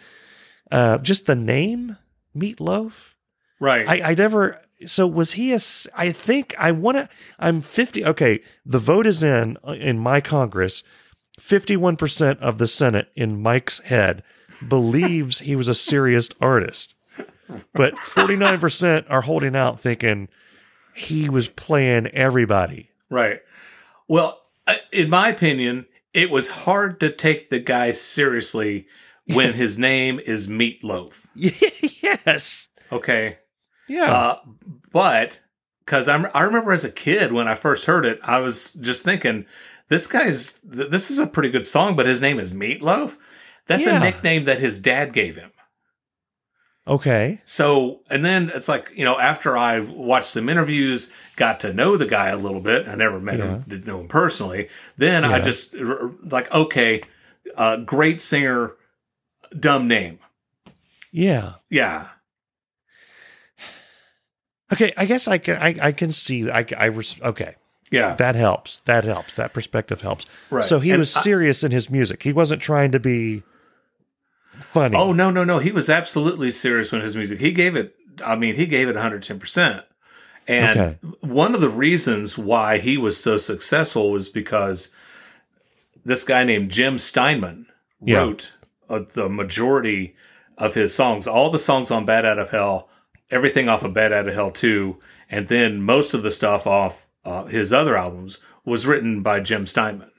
[0.71, 1.97] Uh, just the name
[2.35, 3.13] Meatloaf.
[3.59, 3.87] Right.
[3.87, 4.61] I, I never.
[4.85, 5.59] So was he a?
[5.95, 7.09] I think I want to.
[7.39, 8.05] I'm 50.
[8.05, 10.83] Okay, the vote is in uh, in my Congress.
[11.39, 14.23] 51 percent of the Senate in Mike's head
[14.67, 16.95] believes he was a serious artist,
[17.73, 20.27] but 49 percent are holding out, thinking
[20.95, 22.89] he was playing everybody.
[23.09, 23.41] Right.
[24.07, 24.39] Well,
[24.91, 28.87] in my opinion, it was hard to take the guy seriously
[29.27, 31.25] when his name is Meatloaf.
[31.35, 32.69] yes.
[32.91, 33.37] Okay.
[33.87, 34.11] Yeah.
[34.11, 34.39] Uh,
[34.91, 35.39] but
[35.85, 39.03] because I'm, I remember as a kid when I first heard it, I was just
[39.03, 39.45] thinking,
[39.89, 43.15] this guy's, th- this is a pretty good song, but his name is Meatloaf.
[43.67, 43.97] That's Yeah.
[43.97, 45.51] a nickname that his dad gave him.
[46.87, 47.41] Okay.
[47.45, 51.97] So, and then it's like, you know, after I watched some interviews, got to know
[51.97, 53.47] the guy a little bit, I never met Yeah.
[53.57, 54.69] him, didn't know him personally.
[54.97, 57.03] Then I just, like, okay,
[57.55, 58.73] uh, great singer,
[59.57, 60.19] dumb name.
[61.11, 61.53] Yeah.
[61.69, 62.07] Yeah.
[64.71, 64.91] Okay.
[64.97, 65.57] I guess I can.
[65.57, 66.49] I, I can see.
[66.49, 66.65] I.
[66.77, 66.85] I.
[66.87, 67.55] Res- okay.
[67.89, 68.15] Yeah.
[68.15, 68.79] That helps.
[68.79, 69.35] That helps.
[69.35, 70.25] That perspective helps.
[70.49, 70.65] Right.
[70.65, 72.23] So he And was I- serious in his music.
[72.23, 73.43] He wasn't trying to be
[74.61, 74.95] funny.
[74.97, 75.59] Oh, no, no, no.
[75.59, 77.39] He was absolutely serious when his music.
[77.39, 79.83] He gave it, I mean, he gave it 110%.
[80.47, 80.97] And Okay.
[81.21, 84.89] one of the reasons why he was so successful was because
[86.05, 87.65] this guy named Jim Steinman
[88.03, 88.17] Yeah.
[88.19, 88.53] wrote
[88.89, 90.15] uh, the majority
[90.57, 92.87] of his songs, all the songs on Bat Out of Hell,
[93.29, 94.97] everything off of Bat Out of Hell 2,
[95.29, 99.67] and then most of the stuff off uh, his other albums was written by Jim
[99.67, 100.09] Steinman.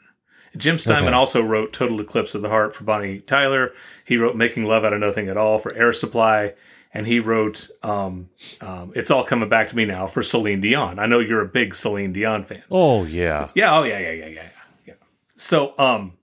[0.56, 1.16] Jim Steinman Okay.
[1.16, 3.72] also wrote Total Eclipse of the Heart for Bonnie Tyler.
[4.04, 6.54] He wrote Making Love Out of Nothing at All for Air Supply.
[6.94, 8.30] And he wrote um,
[8.62, 10.98] um, It's All Coming Back to Me Now for Celine Dion.
[10.98, 12.62] I know you're a big Celine Dion fan.
[12.70, 13.50] Oh yeah.
[13.54, 14.50] Yeah, oh yeah, yeah, yeah, yeah, yeah.
[14.86, 14.94] yeah.
[15.36, 16.14] So, um,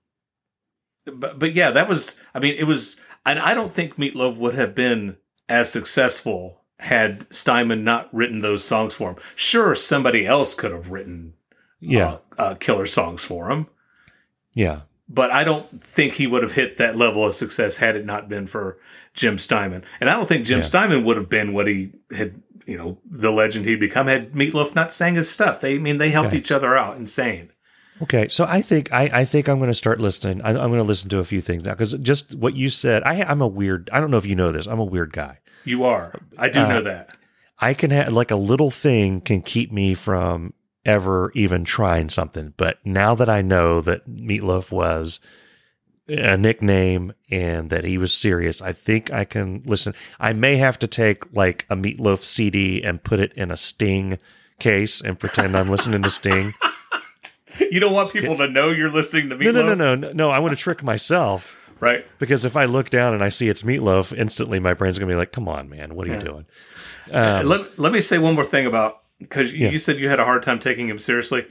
[1.06, 2.18] but but yeah, that was.
[2.34, 5.16] I mean, it was, and I don't think Meatloaf would have been
[5.48, 9.16] as successful had Steinman not written those songs for him.
[9.36, 11.34] Sure, somebody else could have written
[11.80, 12.18] Yeah.
[12.38, 13.68] uh, uh, killer songs for him,
[14.56, 14.80] Yeah.
[15.08, 18.28] but I don't think he would have hit that level of success had it not
[18.28, 18.78] been for
[19.14, 19.84] Jim Steinman.
[20.00, 20.62] And I don't think Jim Yeah.
[20.64, 22.40] Steinman would have been what he had.
[22.66, 25.60] You know, the legend he'd become had Meatloaf not sang his stuff.
[25.60, 26.38] They I mean they helped Okay.
[26.38, 27.52] each other out insane.
[28.02, 30.42] Okay, so I think I, I think I'm going to start listening.
[30.42, 33.04] I, I'm going to listen to a few things now because just what you said.
[33.04, 33.88] I, I'm a weird.
[33.92, 34.66] I don't know if you know this.
[34.66, 35.38] I'm a weird guy.
[35.64, 36.12] You are.
[36.36, 37.10] I do Uh, know that.
[37.60, 40.52] I can have like a little thing can keep me from
[40.86, 42.54] ever even trying something.
[42.56, 45.20] But now that I know that Meatloaf was
[46.08, 49.92] a nickname and that he was serious, I think I can listen.
[50.20, 54.18] I may have to take like a Meatloaf CD and put it in a Sting
[54.58, 56.54] case and pretend I'm listening to Sting.
[57.58, 60.30] You don't want people to know you're listening to Meatloaf, no, no, no, no, no.
[60.30, 62.04] I want to trick myself right?
[62.18, 65.16] because if I look down and I see it's Meatloaf, instantly my brain's gonna be
[65.16, 66.44] like, "Come on, man, what are you doing?"
[67.10, 69.70] Um, let, let me say one more thing about because Yeah.
[69.70, 71.46] you said you had a hard time taking him seriously.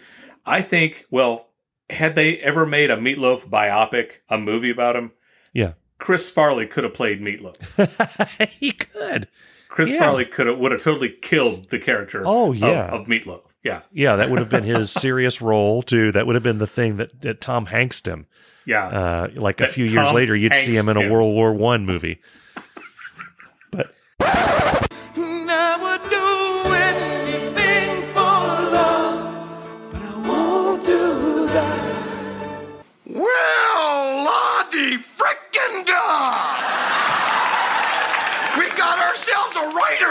[0.45, 1.47] I think, well,
[1.89, 5.11] had they ever made a Meatloaf biopic, a movie about him,
[5.53, 7.55] yeah, Chris Farley could have played Meatloaf.
[8.49, 9.27] he could.
[9.69, 9.99] Chris Yeah.
[10.05, 12.21] Farley could have would have totally killed the character.
[12.25, 12.87] Oh, yeah.
[12.89, 13.41] of, Meatloaf.
[13.63, 16.11] Yeah, Yeah, that would have been his serious role too.
[16.11, 18.25] That would have been the thing that, that Tom Hanksed him.
[18.65, 18.87] yeah.
[18.87, 21.11] Uh, like a That few years later, you'd see him in a him.
[21.11, 22.19] World War One movie.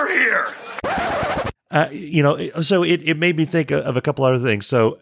[0.06, 1.50] A writer here!
[1.70, 4.66] uh, you know, so it, it made me think of a couple other things.
[4.66, 4.98] So,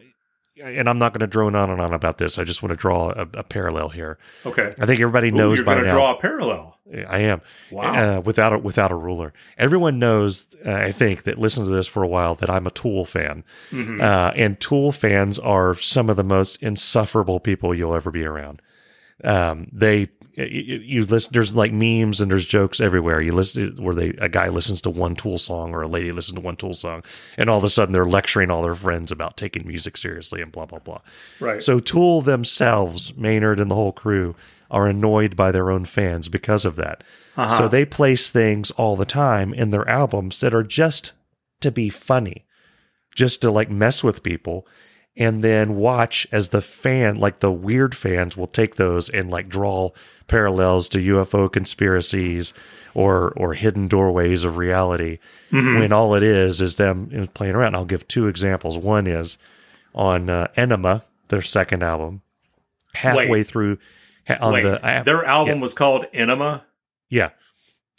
[0.62, 2.38] and I'm not going to drone on and on about this.
[2.38, 4.18] I just want to draw a, a parallel here.
[4.46, 4.72] okay.
[4.78, 5.94] I think everybody Ooh, knows you're by going to now.
[5.96, 6.78] draw a parallel.
[7.08, 7.40] I am.
[7.70, 8.18] Wow.
[8.18, 9.32] Uh, without a, without a ruler.
[9.56, 12.70] Everyone knows, uh, I think, that listens to this for a while that I'm a
[12.70, 13.44] Tool fan.
[13.70, 14.00] Mm-hmm.
[14.00, 18.60] Uh, and Tool fans are some of the most insufferable people you'll ever be around.
[19.24, 23.20] Um, they, you, you listen, there's like memes and there's jokes everywhere.
[23.20, 26.36] You listen where they, a guy listens to one Tool song or a lady listens
[26.36, 27.02] to one Tool song,
[27.36, 30.50] and all of a sudden they're lecturing all their friends about taking music seriously and
[30.52, 31.00] blah, blah, blah.
[31.40, 31.62] Right.
[31.62, 34.34] So Tool themselves, Maynard and the whole crew,
[34.70, 37.04] are annoyed by their own fans because of that.
[37.36, 37.58] Uh-huh.
[37.58, 41.12] So they place things all the time in their albums that are just
[41.60, 42.46] to be funny,
[43.14, 44.66] just to like mess with people.
[45.16, 49.48] And then watch as the fan, like the weird fans, will take those and like
[49.48, 49.90] draw
[50.26, 52.54] parallels to UFO conspiracies
[52.94, 55.18] or or hidden doorways of reality.
[55.50, 57.74] When all it is is them playing around.
[57.74, 58.78] I'll give two examples.
[58.78, 59.36] One is
[59.94, 62.22] on uh, Enema, their second album,
[62.94, 63.46] halfway Wait.
[63.46, 63.76] through
[64.40, 65.60] on Wait, the their album yeah.
[65.60, 66.64] was called Enema.
[67.10, 67.30] yeah,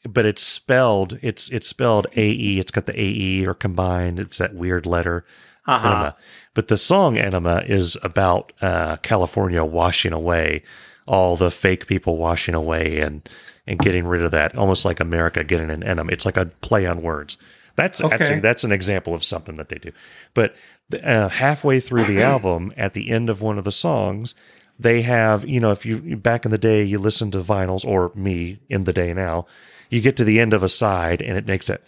[0.04, 2.60] but it's spelled it's it's spelled A E.
[2.60, 4.20] It's got the A E or combined.
[4.20, 5.24] It's that weird letter.
[5.66, 5.88] Uh huh.
[5.88, 6.16] Enema.
[6.54, 10.64] But the song Enema is about uh, California washing away
[11.06, 13.28] all the fake people washing away and
[13.66, 16.12] and getting rid of that, almost like America getting an enema.
[16.12, 17.38] It's like a play on words.
[17.76, 18.14] That's Okay.
[18.14, 19.92] actually that's an example of something that they do.
[20.34, 20.54] But
[21.02, 24.36] uh, halfway through the album, at the end of one of the songs,
[24.78, 28.12] they have you know if you back in the day you listen to vinyls or
[28.16, 29.46] me in the day now,
[29.90, 31.82] you get to the end of a side and it makes that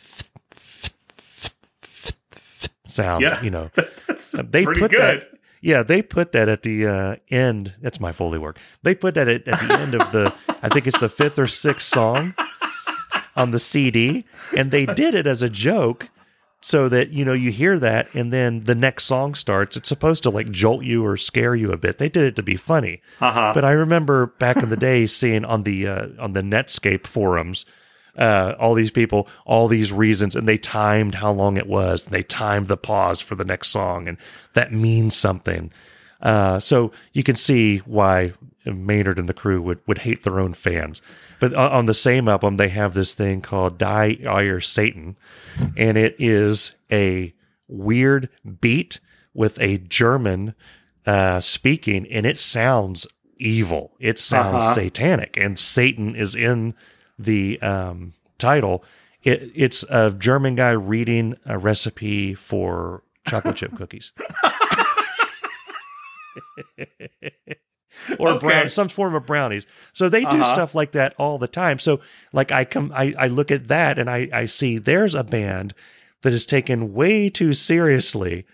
[2.87, 3.21] sound.
[3.21, 3.41] Yeah.
[3.41, 3.69] You know,
[4.07, 5.21] That's uh, they pretty put good.
[5.21, 5.29] that.
[5.61, 7.73] Yeah, they put that at the uh, end.
[7.81, 8.59] That's my foley work.
[8.83, 10.31] They put that at, at the end of the.
[10.61, 12.35] I think it's the fifth or sixth song
[13.35, 14.25] on the CD,
[14.55, 16.09] and they did it as a joke,
[16.61, 19.75] so that you know you hear that, and then the next song starts.
[19.75, 21.97] It's supposed to like jolt you or scare you a bit.
[21.97, 23.01] They did it to be funny.
[23.19, 23.51] Uh huh.
[23.55, 27.65] But I remember back in the day seeing on the uh, on the Netscape forums
[28.17, 32.05] uh, all these people, all these reasons, and they timed how long it was.
[32.05, 34.17] And they timed the pause for the next song, and
[34.53, 35.71] that means something.
[36.21, 38.33] Uh, so you can see why
[38.65, 41.01] Maynard and the crew would, would hate their own fans.
[41.39, 45.17] But on, the same album, they have this thing called Die Eier Satan,
[45.75, 47.33] and it is a
[47.67, 48.29] weird
[48.61, 48.99] beat
[49.33, 50.55] with a German
[51.05, 53.05] uh, speaking, and it sounds
[53.37, 53.91] evil.
[53.99, 54.73] It sounds Uh-huh.
[54.75, 56.73] satanic, and Satan is in
[57.17, 58.83] the um, title.
[59.23, 64.11] It, it's a German guy reading a recipe for chocolate chip cookies.
[68.19, 68.39] or Okay.
[68.45, 69.65] brown, some form of brownies.
[69.93, 70.53] So they do Uh-huh.
[70.53, 71.79] stuff like that all the time.
[71.79, 72.01] So
[72.33, 75.73] like I come, I, I look at that and I, I see there's a band
[76.21, 78.45] that is taken way too seriously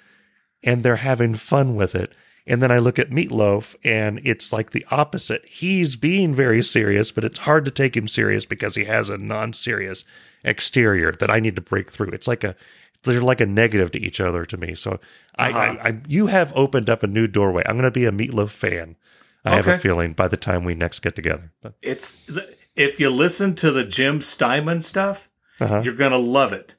[0.64, 2.14] and they're having fun with it.
[2.48, 5.46] And then I look at Meatloaf and it's like the opposite.
[5.46, 9.18] He's being very serious, but it's hard to take him serious because he has a
[9.18, 10.04] non-serious
[10.44, 12.10] exterior that I need to break through.
[12.10, 12.56] It's like a
[13.04, 14.76] they're like a negative to each other to me.
[14.76, 15.00] So
[15.36, 15.60] I, Uh-huh.
[15.60, 17.64] I, I you have opened up a new doorway.
[17.66, 18.96] I'm going to be a Meatloaf fan.
[19.44, 21.52] I have a feeling by the time we next get together.
[21.64, 22.22] But, It's
[22.76, 25.30] if you listen to the Jim Steinman stuff,
[25.60, 25.82] uh-huh.
[25.84, 26.76] you're gonna love it.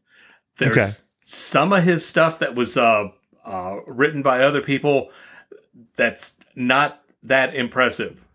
[0.58, 0.88] There's Okay.
[1.20, 3.08] some of his stuff that was uh,
[3.44, 5.10] uh, written by other people
[5.96, 8.26] that's not that impressive.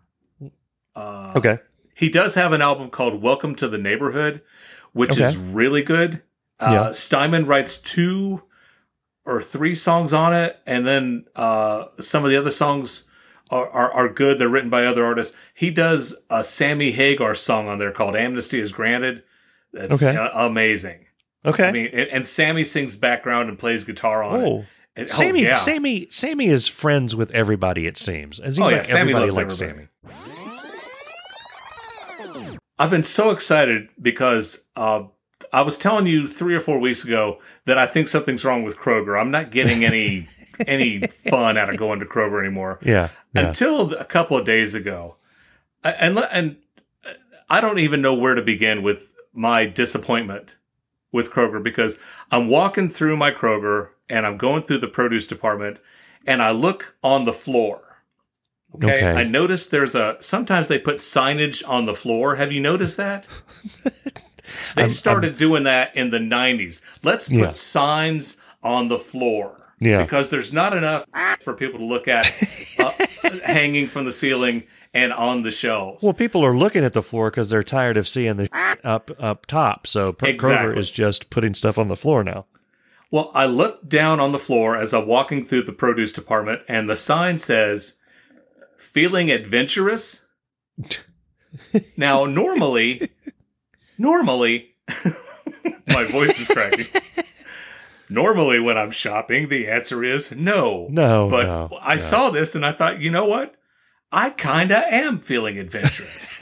[0.94, 1.58] Uh, Okay.
[1.94, 4.40] He does have an album called Welcome to the Neighborhood,
[4.92, 5.22] which Okay.
[5.22, 6.22] is really good.
[6.60, 6.90] Uh, Yeah.
[6.92, 8.42] Steinman writes two
[9.24, 13.08] or three songs on it, and then uh, some of the other songs
[13.50, 14.38] are, are, are good.
[14.38, 15.36] They're written by other artists.
[15.54, 19.22] He does a Sammy Hagar song on there called Amnesty is Granted.
[19.72, 20.16] That's Okay.
[20.34, 21.04] amazing.
[21.44, 21.64] Okay.
[21.64, 24.66] I mean, and, and Sammy sings background and plays guitar on it.
[24.98, 25.54] Oh, And- oh, Sammy, yeah.
[25.56, 27.86] Sammy, Sammy is friends with everybody.
[27.86, 28.38] It seems.
[28.40, 29.88] It seems Oh, yeah, like Sammy everybody likes everybody.
[30.06, 30.18] Sammy.
[32.78, 35.04] I've been so excited because uh,
[35.52, 38.76] I was telling you three or four weeks ago that I think something's wrong with
[38.76, 39.20] Kroger.
[39.20, 40.28] I'm not getting any
[40.66, 42.78] any fun out of going to Kroger anymore.
[42.82, 43.08] Yeah.
[43.34, 43.48] Yeah.
[43.48, 45.16] Until a couple of days ago,
[45.82, 46.56] and and
[47.50, 50.56] I don't even know where to begin with my disappointment
[51.10, 51.98] with Kroger because
[52.30, 55.78] I'm walking through my Kroger and I'm going through the produce department
[56.26, 57.80] and I look on the floor.
[58.74, 58.86] Okay.
[58.98, 59.06] Okay.
[59.06, 62.36] I noticed there's a sometimes they put signage on the floor.
[62.36, 63.26] Have you noticed that?
[64.74, 66.80] they I'm- started doing that in the 90s.
[67.02, 67.52] Let's put Yeah.
[67.52, 69.54] signs on the floor.
[69.80, 70.02] Yeah.
[70.02, 71.06] Because there's not enough
[71.40, 72.26] for people to look at
[72.78, 72.90] uh,
[73.44, 76.02] hanging from the ceiling and on the shelves.
[76.02, 78.48] Well, people are looking at the floor because they're tired of seeing the
[78.84, 79.86] up up top.
[79.86, 80.80] So Kroger Exactly.
[80.80, 82.46] is just putting stuff on the floor now.
[83.10, 86.88] Well, I looked down on the floor as I'm walking through the produce department, and
[86.90, 87.96] the sign says,
[88.76, 90.26] Feeling adventurous?
[91.96, 93.10] now, normally,
[93.98, 94.74] normally,
[95.88, 96.86] my voice is cracking.
[98.10, 100.86] Normally, when I'm shopping, the answer is no.
[100.90, 101.98] No, But no, I no.
[101.98, 103.54] saw this and I thought, you know what?
[104.10, 106.40] I kind of am feeling adventurous.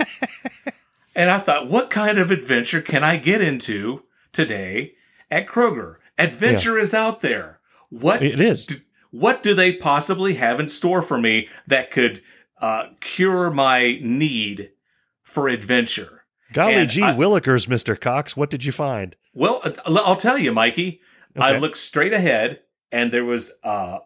[1.16, 4.94] and I thought, what kind of adventure can I get into today
[5.28, 5.96] at Kroger?
[6.18, 7.60] Adventure is out there.
[7.90, 8.66] What It is.
[8.66, 8.76] do,
[9.10, 12.22] what do they possibly have in store for me that could
[12.60, 14.70] uh, cure my need
[15.22, 16.24] for adventure?
[16.52, 19.14] Golly and gee, I- Willikers, Mister Cox, what did you find?
[19.34, 21.00] Well, uh, I'll tell you, Mikey.
[21.38, 22.60] I looked straight ahead,
[22.90, 23.98] and there was uh,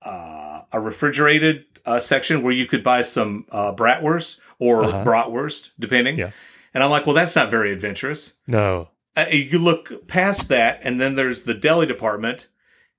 [0.00, 5.04] uh, a refrigerated uh, section where you could buy some uh, bratwurst or Uh-huh.
[5.04, 6.16] bratwurst, depending.
[6.18, 6.30] Yeah.
[6.72, 8.38] And I'm like, well, that's not very adventurous.
[8.46, 8.88] No.
[9.16, 12.48] Uh, you look past that, and then there's the deli department.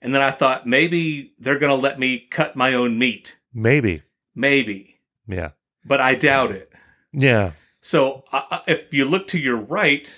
[0.01, 3.37] And then I thought maybe they're going to let me cut my own meat.
[3.53, 4.03] Maybe.
[4.35, 4.99] Maybe.
[5.27, 5.51] Yeah.
[5.85, 6.71] But I doubt it.
[7.13, 7.51] Yeah.
[7.79, 10.13] So uh, uh, if you look to your right,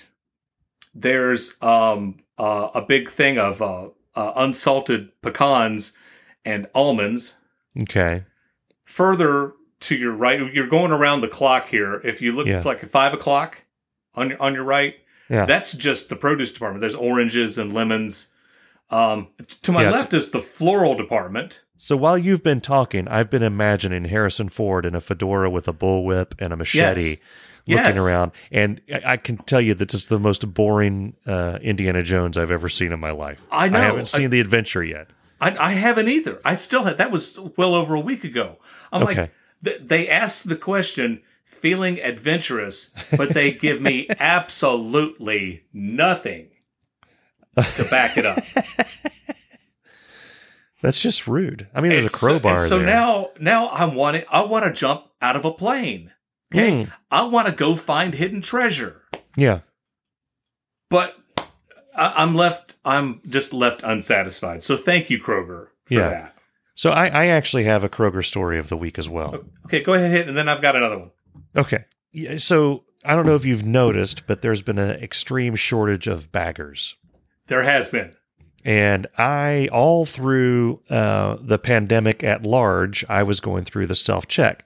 [0.94, 5.92] there's um, uh, a big thing of uh, uh, unsalted pecans
[6.44, 7.36] and almonds.
[7.82, 8.24] Okay.
[8.84, 12.00] Further to your right, you're going around the clock here.
[12.02, 12.62] If you look Yeah.
[12.64, 13.62] like at five o'clock
[14.14, 14.96] on your, on your right,
[15.28, 15.44] Yeah.
[15.46, 16.80] that's just the produce department.
[16.80, 18.28] There's oranges and lemons.
[18.90, 19.28] Um,
[19.62, 21.62] to my Yeah, left is the floral department.
[21.76, 25.72] So while you've been talking, I've been imagining Harrison Ford in a fedora with a
[25.72, 27.18] bullwhip and a machete Yes.
[27.66, 28.06] looking Yes.
[28.06, 28.30] around.
[28.52, 32.38] And I I can tell you that this is the most boring uh, Indiana Jones
[32.38, 33.44] I've ever seen in my life.
[33.50, 33.78] I know.
[33.80, 35.08] I haven't seen the adventure yet.
[35.40, 36.40] I, I haven't either.
[36.44, 38.58] I still had that was well over a week ago.
[38.92, 39.20] I'm Okay.
[39.22, 39.30] like,
[39.64, 46.48] th- they asked the question, feeling adventurous, but they give me absolutely nothing
[47.76, 48.42] to back it up.
[50.82, 51.68] That's just rude.
[51.74, 52.86] I mean, there's And a crowbar and so there.
[52.86, 54.26] now, now I want it.
[54.30, 56.12] I want to jump out of a plane.
[56.54, 56.90] Okay, Hmm.
[57.10, 59.02] I want to go find hidden treasure,
[59.36, 59.60] yeah.
[60.90, 61.16] but
[61.96, 62.76] I, I'm left.
[62.84, 64.62] I'm just left unsatisfied.
[64.62, 66.08] So thank you, Kroger, for Yeah.
[66.10, 66.34] that.
[66.76, 69.42] So I, I actually have a Kroger story of the week as well.
[69.64, 71.10] Okay, go ahead, hit, and then I've got another one.
[71.56, 71.84] Okay.
[72.38, 76.96] So I don't know if you've noticed, but there's been an extreme shortage of baggers.
[77.46, 78.14] There has been.
[78.64, 84.26] And I, all through uh, the pandemic at large, I was going through the self
[84.26, 84.64] check,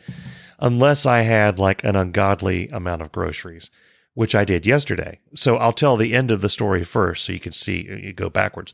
[0.58, 3.68] unless I had like an ungodly amount of groceries,
[4.14, 5.18] which I did yesterday.
[5.34, 8.30] So I'll tell the end of the story first, so you can see you go
[8.30, 8.72] backwards.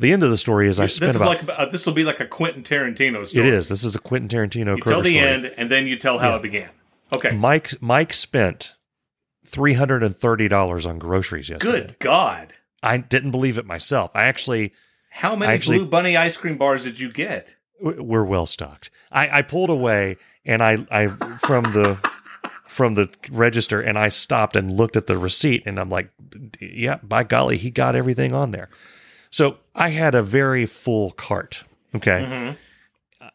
[0.00, 1.46] The end of the story is I this spent is about.
[1.46, 3.48] like uh, this will be like a Quentin Tarantino it story.
[3.50, 3.68] is.
[3.68, 4.76] This is the Quentin Tarantino.
[4.76, 5.18] You tell the story.
[5.18, 6.36] end, and then you tell how Yeah.
[6.38, 6.70] it began.
[7.16, 7.30] Okay.
[7.32, 8.74] Mike Mike spent
[9.46, 11.80] three hundred and thirty dollars on groceries yesterday.
[11.80, 12.52] Good God.
[12.82, 14.10] I didn't believe it myself.
[14.14, 14.72] I actually
[15.10, 17.56] How many Actually- Blue Bunny ice cream bars did you get?
[17.80, 18.88] we're well stocked.
[19.10, 21.08] I, I pulled away and I I
[21.38, 21.98] from the
[22.68, 26.10] from the register and I stopped and looked at the receipt and I'm like,
[26.60, 28.68] yeah, by golly, he got everything on there.
[29.30, 31.64] So I had a very full cart.
[31.94, 32.56] Okay.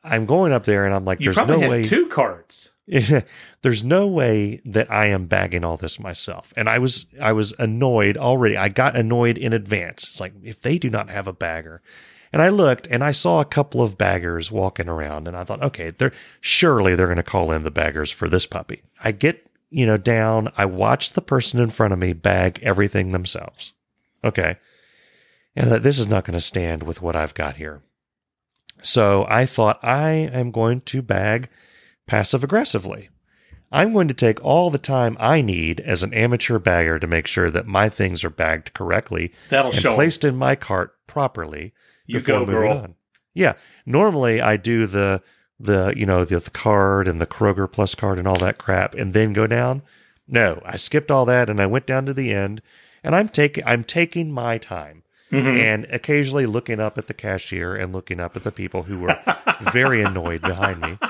[0.04, 1.24] I'm going up there and I'm like, Mm-hmm.
[1.24, 2.74] You there's probably no had way two carts.
[3.62, 6.52] there's no way that I am bagging all this myself.
[6.58, 8.58] And I was I was annoyed already.
[8.58, 10.08] I got annoyed in advance.
[10.08, 11.82] It's like if they do not have a bagger.
[12.32, 15.64] And I looked and I saw a couple of baggers walking around and I thought,
[15.64, 18.82] okay, they're surely they're going to call in the baggers for this puppy.
[19.04, 23.12] I get, you know, down, I watch the person in front of me bag everything
[23.12, 23.74] themselves.
[24.24, 24.58] Okay.
[25.56, 27.82] And that this is not going to stand with what I've got here.
[28.82, 31.50] So I thought I am going to bag
[32.10, 33.10] passive aggressively.
[33.72, 37.28] I'm going to take all the time I need as an amateur bagger to make
[37.28, 41.74] sure that my things are bagged correctly That'll and show placed in my cart properly.
[42.08, 42.78] You before go, moving girl.
[42.78, 42.96] on.
[43.36, 43.54] Yeah.
[43.86, 45.22] Normally I do the
[45.60, 48.96] the you know the, the card and the Kroger Plus card and all that crap
[48.96, 49.84] and then go down.
[50.28, 52.64] No, I skipped all that and I went down to the end
[53.04, 55.60] and I'm taking I'm taking my time Mhm.
[55.62, 59.16] and occasionally looking up at the cashier and looking up at the people who were
[59.74, 60.98] very annoyed behind me.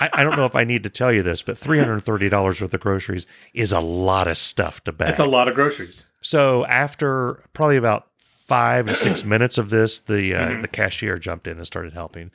[0.00, 2.04] I, I don't know if I need to tell you this, but three hundred and
[2.04, 5.08] thirty dollars worth of groceries is a lot of stuff to bag.
[5.08, 6.06] That's a lot of groceries.
[6.22, 8.06] So after probably about
[8.46, 10.62] five to six minutes of this, the uh, Mm-hmm.
[10.62, 12.30] the cashier jumped in and started helping.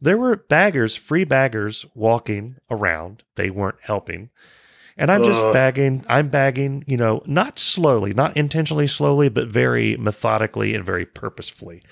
[0.00, 3.22] There were baggers, free baggers, walking around.
[3.36, 4.28] They weren't helping,
[4.98, 5.54] and I'm just Ugh.
[5.54, 6.04] bagging.
[6.08, 11.82] I'm bagging, you know, not slowly, not intentionally slowly, but very methodically and very purposefully.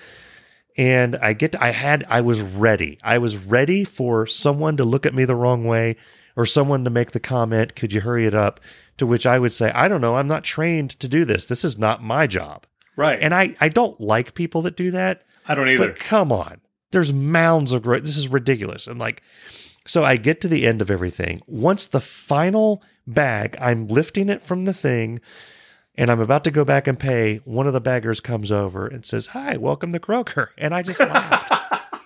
[0.76, 2.98] And I get, to, I had, I was ready.
[3.02, 5.96] I was ready for someone to look at me the wrong way,
[6.36, 8.60] or someone to make the comment, "Could you hurry it up?"
[8.96, 10.16] To which I would say, "I don't know.
[10.16, 11.46] I'm not trained to do this.
[11.46, 12.66] This is not my job."
[12.96, 13.18] Right.
[13.20, 15.22] And I, I don't like people that do that.
[15.46, 15.88] I don't either.
[15.88, 16.60] But come on,
[16.90, 18.04] there's mounds of great.
[18.04, 18.86] This is ridiculous.
[18.86, 19.22] And like,
[19.86, 21.40] so I get to the end of everything.
[21.46, 25.20] Once the final bag, I'm lifting it from the thing,
[25.96, 27.36] and I'm about to go back and pay.
[27.44, 31.00] One of the baggers comes over and says, "Hi, welcome to Kroger," and I just
[31.00, 31.52] laughed.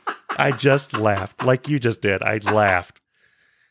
[0.38, 2.22] I just laughed like you just did.
[2.22, 3.00] I laughed.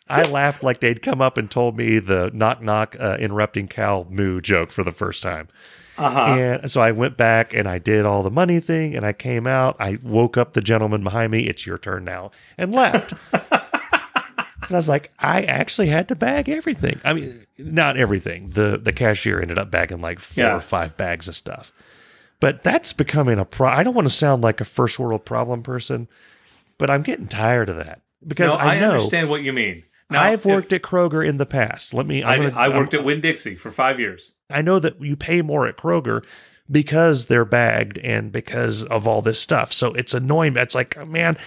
[0.09, 4.05] I laughed like they'd come up and told me the knock knock uh, interrupting cow
[4.09, 5.49] moo joke for the first time.
[5.97, 6.19] uh-huh.
[6.19, 9.47] And so I went back and I did all the money thing and I came
[9.47, 9.75] out.
[9.79, 11.41] I woke up the gentleman behind me.
[11.47, 13.13] It's your turn now and left.
[14.63, 16.99] and I was like, I actually had to bag everything.
[17.03, 18.49] I mean, not everything.
[18.51, 20.55] The the cashier ended up bagging like four Yeah.
[20.57, 21.71] or five bags of stuff.
[22.39, 23.67] But that's becoming a pro.
[23.69, 26.07] I don't want to sound like a first world problem person,
[26.77, 29.83] but I'm getting tired of that because no, I, I, understand what you mean.
[30.09, 31.93] Now, I've worked if- at Kroger in the past.
[31.93, 32.23] Let me.
[32.23, 34.33] I, gonna- I worked I'm- at Winn Dixie for five years.
[34.49, 36.23] I know that you pay more at Kroger
[36.71, 39.73] because they're bagged and because of all this stuff.
[39.73, 40.55] So it's annoying.
[40.57, 41.37] It's like, man,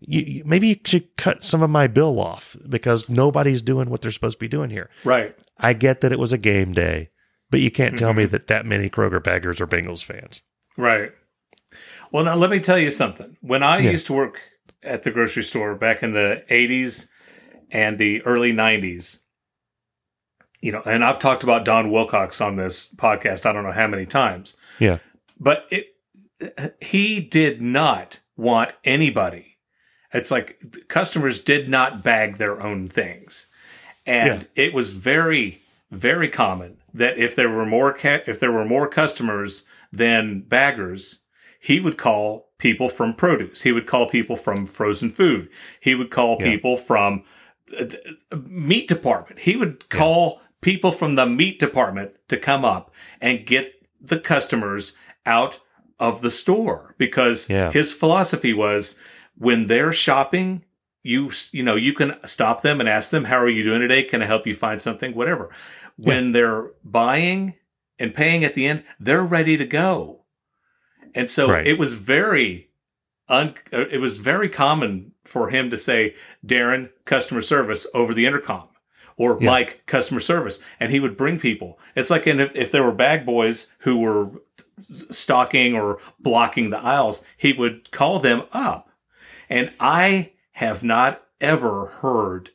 [0.00, 4.00] you, you- maybe you should cut some of my bill off because nobody's doing what
[4.02, 4.90] they're supposed to be doing here.
[5.04, 5.36] Right.
[5.58, 7.10] I get that it was a game day,
[7.50, 8.32] but you can't tell me Mm-hmm.
[8.32, 10.42] that that many Kroger baggers are Bengals fans.
[10.76, 11.12] Right.
[12.12, 13.36] Well, now let me tell you something.
[13.40, 13.90] When I Yeah.
[13.90, 14.40] used to work
[14.82, 17.08] at the grocery store back in the 80s
[17.70, 19.20] and the early 90s,
[20.62, 23.86] you know, and I've talked about Don Wilcox on this podcast, I don't know how
[23.86, 24.98] many times, Yeah.
[25.38, 25.86] but it,
[26.80, 29.49] he did not want anybody.
[30.12, 33.46] It's like customers did not bag their own things.
[34.06, 38.64] And it was very, very common that if there were more ca- if there were
[38.64, 41.20] more customers than baggers,
[41.60, 43.62] he would call people from produce.
[43.62, 45.48] He would call people from frozen food.
[45.80, 46.50] He would call Yeah.
[46.50, 47.22] people from
[47.78, 47.86] uh,
[48.48, 49.40] meat department.
[49.40, 54.96] He would call people from the meat department to come up and get the customers
[55.24, 55.60] out
[56.00, 57.70] of the store because Yeah.
[57.70, 58.98] his philosophy was
[59.40, 60.62] when they're shopping
[61.02, 64.02] you you know you can stop them and ask them how are you doing today?
[64.02, 65.14] Can i help you find something?
[65.14, 65.48] Whatever.
[65.96, 67.54] When they're buying
[67.98, 70.24] and paying at the end they're ready to go.
[71.14, 71.66] And so Right.
[71.66, 72.68] it was very
[73.28, 76.14] un, uh, it was very common for him to say
[76.46, 78.68] darren customer service over the intercom
[79.16, 79.46] or Yeah.
[79.46, 80.62] mike customer service.
[80.78, 81.78] And he would bring people.
[81.96, 84.30] It's like if, if there were bag boys who were
[85.10, 88.89] stocking or blocking the aisles he would call them up
[89.50, 92.50] and I have not ever heard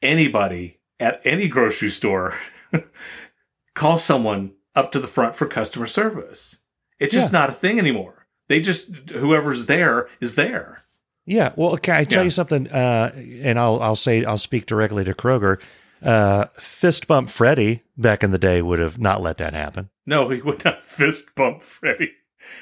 [0.00, 2.34] anybody at any grocery store
[3.74, 6.58] call someone up to the front for customer service.
[6.98, 7.40] It's just Yeah.
[7.40, 8.26] not a thing anymore.
[8.48, 10.82] They just whoever's there is there.
[11.26, 11.52] Yeah.
[11.56, 11.92] Well, okay.
[11.92, 12.26] I tell Yeah.
[12.26, 15.60] you something, uh, and I'll I'll say I'll speak directly to Kroger.
[16.02, 19.88] Uh, fist bump Freddy back in the day would have not let that happen.
[20.04, 22.10] No, he would not fist bump Freddy.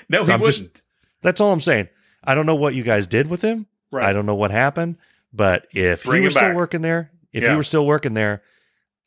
[0.08, 0.82] No, So he I'm wouldn't.
[1.22, 1.88] That's all I'm saying.
[2.24, 3.66] I don't know what you guys did with him.
[3.90, 4.04] Right.
[4.06, 4.96] I don't know what happened,
[5.32, 6.56] but if Bring he was still back.
[6.56, 7.50] working there, if Yeah.
[7.50, 8.42] he were still working there,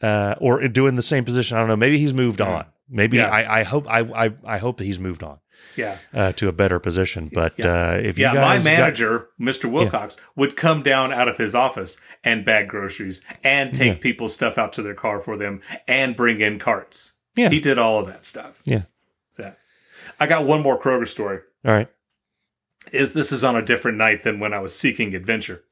[0.01, 1.75] uh, or doing the same position, I don't know.
[1.77, 2.65] Maybe he's moved on.
[2.89, 3.29] Maybe Yeah.
[3.29, 5.39] I, I hope I, I I hope that he's moved on
[5.77, 5.97] yeah.
[6.13, 7.29] uh, to a better position.
[7.33, 7.67] But Yeah.
[7.93, 9.71] uh, if you Yeah, my guys got- manager, Mr.
[9.71, 13.99] Wilcox, would come down out of his office and bag groceries and take Yeah.
[14.01, 17.13] people's stuff out to their car for them and bring in carts.
[17.35, 18.61] yeah, He did all of that stuff.
[18.65, 18.81] Yeah.
[19.31, 19.53] So,
[20.19, 21.39] I got one more Kroger story.
[21.65, 21.87] all right,
[22.91, 25.63] Is this is on a different night than when I was seeking adventure.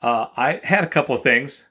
[0.00, 1.68] Uh, I had a couple of things,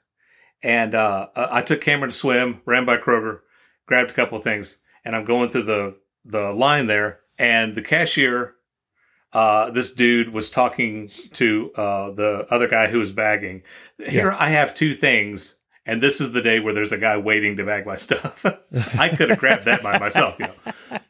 [0.62, 3.40] and uh, I took Cameron to swim, ran by Kroger,
[3.86, 7.82] grabbed a couple of things, and I'm going through the the line there, and the
[7.82, 8.54] cashier,
[9.32, 13.62] uh, this dude was talking to uh, the other guy who was bagging.
[13.98, 15.56] Here I have two things.
[15.84, 18.46] And this is the day where there's a guy waiting to bag my stuff.
[18.96, 20.98] I could have grabbed that by myself, you know.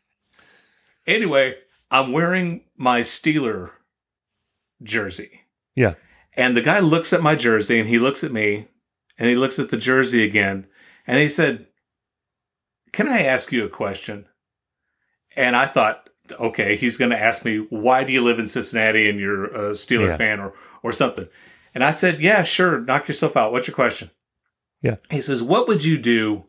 [1.07, 1.57] Anyway,
[1.91, 3.71] I'm wearing my Steeler
[4.83, 5.43] jersey.
[5.77, 5.95] yeah,
[6.35, 8.67] And the guy looks at my jersey and he looks at me
[9.17, 10.67] and he looks at the jersey again
[11.07, 11.69] and he said,
[12.93, 14.27] Can I ask you a question?
[15.37, 19.09] And I thought, okay, he's going to ask me, Why do you live in Cincinnati
[19.09, 20.17] and you're a Steeler Yeah.
[20.17, 20.53] fan or,
[20.83, 21.29] or something?
[21.77, 22.81] And I said, Yeah, sure.
[22.81, 23.53] Knock yourself out.
[23.53, 24.11] What's your question?
[24.83, 24.97] Yeah.
[25.09, 26.45] He says, What would you do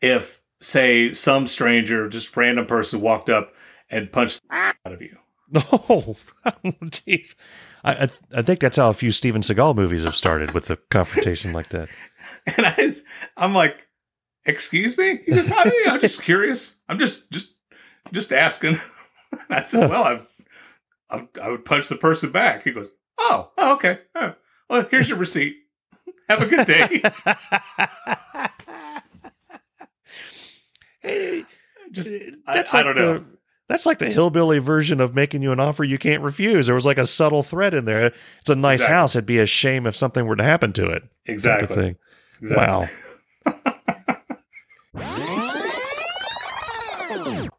[0.00, 3.54] if, say, some stranger, just random person walked up
[3.88, 5.16] and punched the out of you?
[5.88, 6.16] Oh,
[6.84, 7.34] jeez.
[7.84, 10.76] I, I I think that's how a few Steven Seagal movies have started with a
[10.90, 11.88] confrontation like that.
[12.56, 12.94] And I,
[13.36, 13.86] I'm like,
[14.44, 15.20] excuse me?
[15.24, 16.76] He goes, I mean, I'm just curious.
[16.88, 17.54] I'm just, just,
[18.12, 18.78] just asking.
[19.30, 20.20] And I said, well, I,
[21.14, 22.64] I, I would punch the person back.
[22.64, 24.00] He goes, oh, oh okay.
[24.14, 24.34] Oh,
[24.68, 25.56] well, here's your receipt.
[26.28, 27.02] Have a good day.
[31.04, 31.44] Hey,
[31.92, 33.24] just, eh, I, That's I don't know.
[33.68, 36.66] That's like the hillbilly version of making you an offer you can't refuse.
[36.66, 38.12] There was like a subtle threat in there.
[38.40, 38.94] It's a nice Exactly.
[38.94, 39.14] house.
[39.16, 41.02] It'd be a shame if something were to happen to it.
[41.26, 41.74] Exactly.
[41.74, 41.96] thing.
[42.40, 42.66] exactly.
[42.66, 42.88] Wow.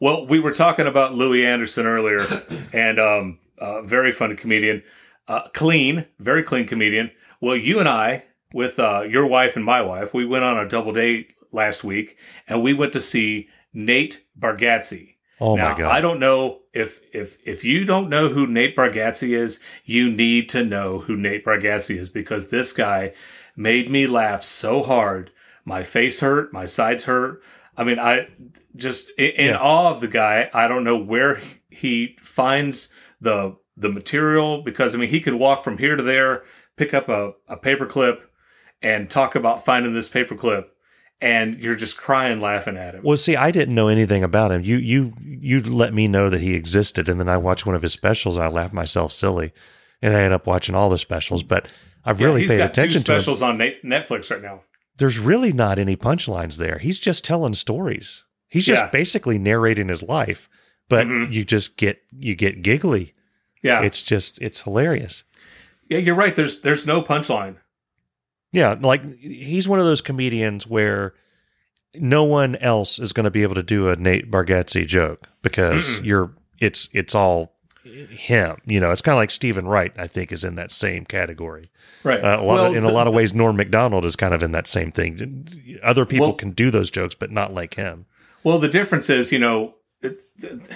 [0.02, 2.20] Well, we were talking about Louie Anderson earlier,
[2.74, 4.84] and um, uh, very funny comedian,
[5.28, 7.12] uh, clean, very clean comedian.
[7.42, 10.68] Well, you and I, with uh, your wife and my wife, we went on a
[10.68, 15.15] double date last week, and we went to see Nate Bargatze.
[15.40, 15.92] Oh now, my god.
[15.92, 20.50] I don't know if if if you don't know who Nate Bargatze is, you need
[20.50, 23.14] to know who Nate Bargatze is because this guy
[23.56, 25.32] made me laugh so hard.
[25.66, 27.42] My face hurt, my sides hurt.
[27.78, 28.28] I mean, I
[28.76, 29.58] just in, in Yeah.
[29.58, 30.50] awe of the guy.
[30.54, 35.64] I don't know where he finds the the material because I mean he could walk
[35.64, 36.44] from here to there,
[36.78, 38.20] pick up a, a paperclip,
[38.82, 40.66] and talk about finding this paperclip,
[41.22, 43.02] and you're just crying laughing at him.
[43.04, 44.62] Well, see, I didn't know anything about him.
[44.62, 47.82] You you you let me know that he existed, and then I watched one of
[47.82, 49.54] his specials, and I laughed myself silly,
[50.02, 51.44] and I ended up watching all the specials.
[51.44, 51.68] But
[52.04, 54.62] I've Yeah, really he's paid got two attention to specials on Netflix right now.
[54.98, 56.78] There's really not any punchlines there.
[56.78, 58.24] He's just telling stories.
[58.48, 58.90] He's just Yeah.
[58.90, 60.48] basically narrating his life,
[60.88, 61.32] but Mhm.
[61.32, 63.14] you just get you get giggly.
[63.62, 65.24] Yeah, It's just it's hilarious.
[65.90, 66.36] yeah, you're right.
[66.36, 67.56] There's there's no punchline.
[68.56, 71.14] Yeah, like he's one of those comedians where
[71.94, 76.00] no one else is going to be able to do a Nate Bargatze joke because
[76.02, 77.54] you're it's it's all
[77.84, 78.58] him.
[78.66, 79.94] You know, it's kind of like Steven Wright.
[79.98, 81.70] I think is in that same category.
[82.04, 82.24] Right.
[82.24, 84.34] Uh, a lot Well, of, in a the- lot of ways, Norm Macdonald is kind
[84.34, 85.48] of in that same thing.
[85.84, 88.06] Other people Well- can do those jokes, but not like him.
[88.44, 90.70] Well, the difference is, you know, it, it-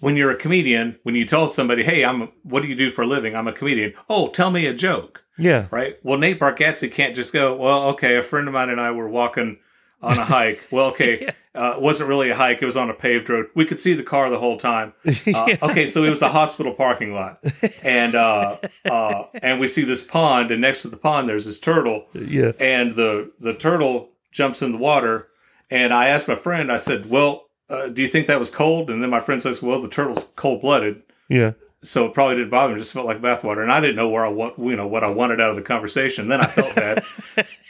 [0.00, 3.02] when you're a comedian, when you tell somebody, "Hey, I'm what do you do for
[3.02, 3.94] a living?" I'm a comedian.
[4.08, 5.98] Oh, tell me a joke, Yeah, right?
[6.02, 9.08] Well, Nate Bargatze can't just go, "Well, okay, a friend of mine and I were
[9.08, 9.58] walking
[10.02, 12.94] on a hike." Well, okay, uh, it wasn't really a hike; it was on a
[12.94, 13.46] paved road.
[13.54, 14.92] We could see the car the whole time.
[15.34, 17.42] Uh, Okay, so it was a hospital parking lot,
[17.84, 18.56] and uh,
[18.88, 22.52] uh, and we see this pond, and next to the pond, there's this turtle yeah,
[22.60, 25.28] and the the turtle jumps in the water
[25.70, 28.90] and i asked my friend i said well uh, do you think that was cold
[28.90, 31.52] and then my friend says well the turtle's cold blooded yeah.
[31.84, 32.76] So it probably didn't bother me.
[32.76, 33.62] It just felt like bathwater.
[33.62, 35.62] And i didn't know where i want you know what i wanted out of the
[35.62, 36.28] conversation.
[36.28, 37.02] Then i felt bad.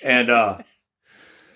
[0.02, 0.58] And uh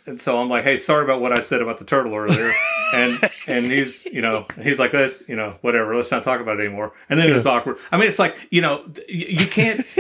[0.07, 2.51] and so i'm like hey sorry about what i said about the turtle earlier.
[2.95, 5.95] And and he's you know he's like uh, you know whatever.
[5.95, 6.95] Let's not talk about it anymore.
[7.11, 7.77] And then it was awkward.
[7.93, 9.85] I mean it's like you know you can't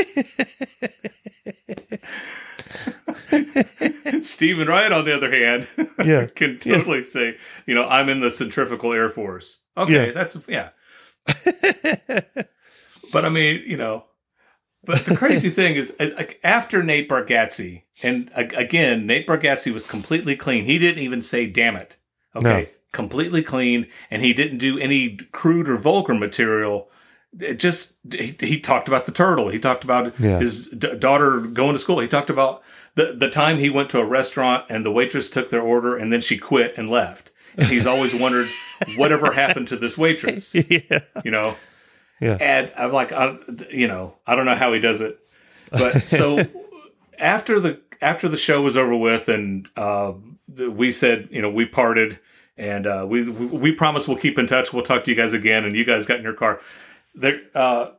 [4.25, 5.69] Steven Wright, on the other hand,
[6.05, 6.27] Yeah.
[6.35, 7.37] can totally say,
[7.67, 9.59] you know, I'm in the centrifugal air force.
[9.77, 10.13] Okay, Yeah.
[10.13, 10.71] that's yeah.
[13.13, 14.05] but I mean, you know,
[14.85, 19.73] but the crazy thing is, uh, like after Nate Bargatze, and uh, again, Nate Bargatze
[19.73, 20.65] was completely clean.
[20.65, 21.97] He didn't even say "damn it."
[22.37, 22.67] Okay, No.
[22.93, 26.89] completely clean, and he didn't do any crude or vulgar material.
[27.39, 29.49] It just he, he talked about the turtle.
[29.51, 30.39] He talked about Yeah.
[30.39, 32.01] his d- daughter going to school.
[32.01, 32.63] He talked about
[32.95, 36.13] the the time he went to a restaurant and the waitress took their order and
[36.13, 37.31] then she quit and left.
[37.57, 38.49] And he's always wondered
[38.97, 40.55] whatever happened to this waitress.
[40.71, 41.01] yeah.
[41.25, 41.55] You know,
[42.21, 42.37] Yeah.
[42.41, 43.37] and I'm like, I,
[43.71, 45.19] you know, I don't know how he does it,
[45.71, 46.41] but so
[47.19, 50.13] after the after the show was over with, and uh,
[50.57, 52.19] we said, you know, we parted,
[52.57, 54.73] and uh, we we we promised we'll keep in touch.
[54.73, 56.61] We'll talk to you guys again, and you guys got in your car.
[57.15, 57.91] There, uh,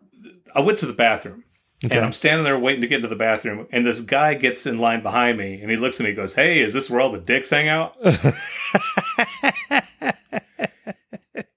[0.56, 1.44] I went to the bathroom.
[1.82, 4.80] And I'm standing there waiting to get into the bathroom, and this guy gets in
[4.80, 7.10] line behind me, and he looks at me, and goes, "Hey, is this where all
[7.10, 7.96] the dicks hang out?"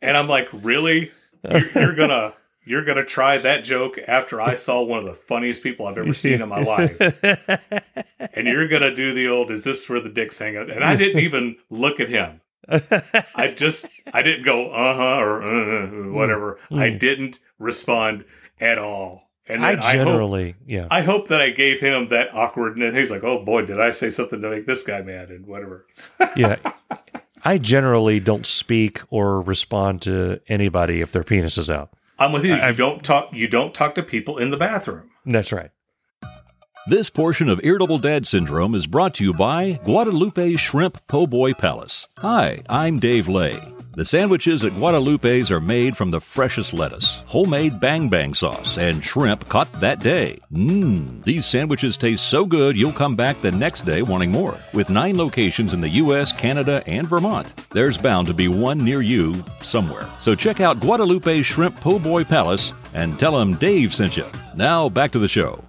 [0.02, 1.10] and I'm like, "Really?
[1.48, 2.34] You're, you're gonna
[2.64, 6.12] you're gonna try that joke after I saw one of the funniest people I've ever
[6.12, 7.00] seen in my life,
[8.34, 10.96] and you're gonna do the old is this where the dicks hang out?" And I
[10.96, 12.40] didn't even look at him.
[13.34, 16.58] I just I didn't go uh huh or uh, whatever.
[16.70, 18.24] I didn't respond
[18.60, 19.30] at all.
[19.48, 20.86] And I then I, hope generally, yeah.
[20.90, 22.94] I hope that I gave him that awkwardness.
[22.94, 25.86] He's like, "Oh boy, did I say something to make this guy mad?" And whatever.
[26.36, 26.56] yeah.
[27.44, 31.90] I generally don't speak or respond to anybody if their penis is out.
[32.18, 32.54] I'm with you.
[32.54, 33.32] You I've- don't talk.
[33.32, 35.10] You don't talk to people in the bathroom.
[35.26, 35.70] That's right.
[36.88, 41.52] This portion of Irritable Dad Syndrome is brought to you by Guadalupe Shrimp Po' Boy
[41.54, 42.08] Palace.
[42.18, 43.52] Hi, I'm Dave Lay.
[43.94, 49.04] The sandwiches at Guadalupe's are made from the freshest lettuce, homemade bang bang sauce, and
[49.04, 50.38] shrimp caught that day.
[50.50, 54.58] Mmm, these sandwiches taste so good you'll come back the next day wanting more.
[54.72, 59.02] With nine locations in the US, Canada, and Vermont, there's bound to be one near
[59.02, 60.08] you somewhere.
[60.20, 64.26] So check out Guadalupe Shrimp Po' Boy Palace and tell them Dave sent you.
[64.56, 65.62] Now back to the show.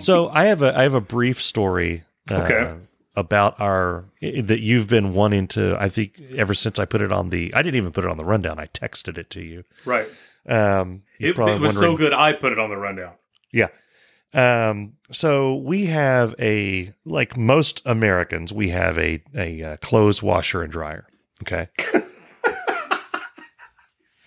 [0.00, 2.02] So I have a I have a brief story.
[2.30, 2.74] uh, Okay.
[3.16, 5.76] About our that you've been wanting to.
[5.80, 7.52] I think ever since I put it on the.
[7.54, 8.58] I didn't even put it on the rundown.
[8.58, 9.64] I texted it to you.
[9.84, 10.06] Right.
[10.46, 12.12] Um, It, it was so good.
[12.12, 13.14] I put it on the rundown.
[13.52, 13.68] Yeah.
[14.34, 20.62] Um, so we have a like most Americans, we have a a uh, clothes washer
[20.62, 21.06] and dryer.
[21.42, 21.68] Okay.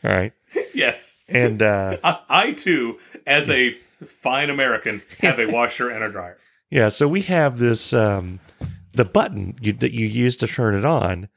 [0.04, 0.34] All right.
[0.74, 1.18] Yes.
[1.28, 6.38] And uh, I, I too, as a fine American, have a washer and a dryer.
[6.70, 8.40] yeah, so we have this um,
[8.94, 11.30] the button you, that you use to turn it on.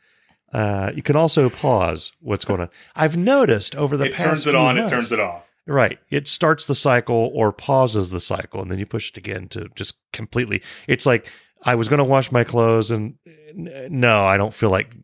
[0.52, 2.68] Uh, you can also pause what's going on.
[2.94, 4.76] I've noticed over the It past turns it on.
[4.76, 5.48] months- It turns it off.
[5.66, 5.98] Right.
[6.10, 9.68] It starts the cycle or pauses the cycle, and then you push it again to
[9.76, 10.60] just completely.
[10.88, 11.26] It's like
[11.62, 13.14] I was going to wash my clothes, and
[13.54, 14.94] no, I don't feel like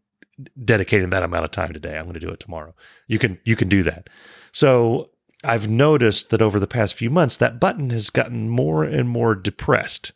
[0.64, 1.96] dedicating that amount of time today.
[1.96, 2.74] I'm going to do it tomorrow.
[3.06, 4.10] You can you can do that.
[4.52, 5.10] So
[5.44, 9.36] I've noticed that over the past few months, that button has gotten more and more
[9.36, 10.12] depressed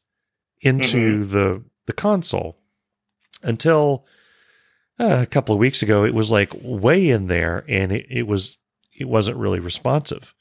[0.61, 2.59] into the the console
[3.43, 4.07] until
[4.99, 6.05] uh, a couple of weeks ago.
[6.05, 8.59] It was like way in there, and it, it was
[8.97, 10.35] it wasn't really responsive.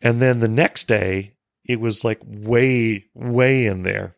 [0.00, 1.34] And then the next day,
[1.64, 4.16] it was like way way in there,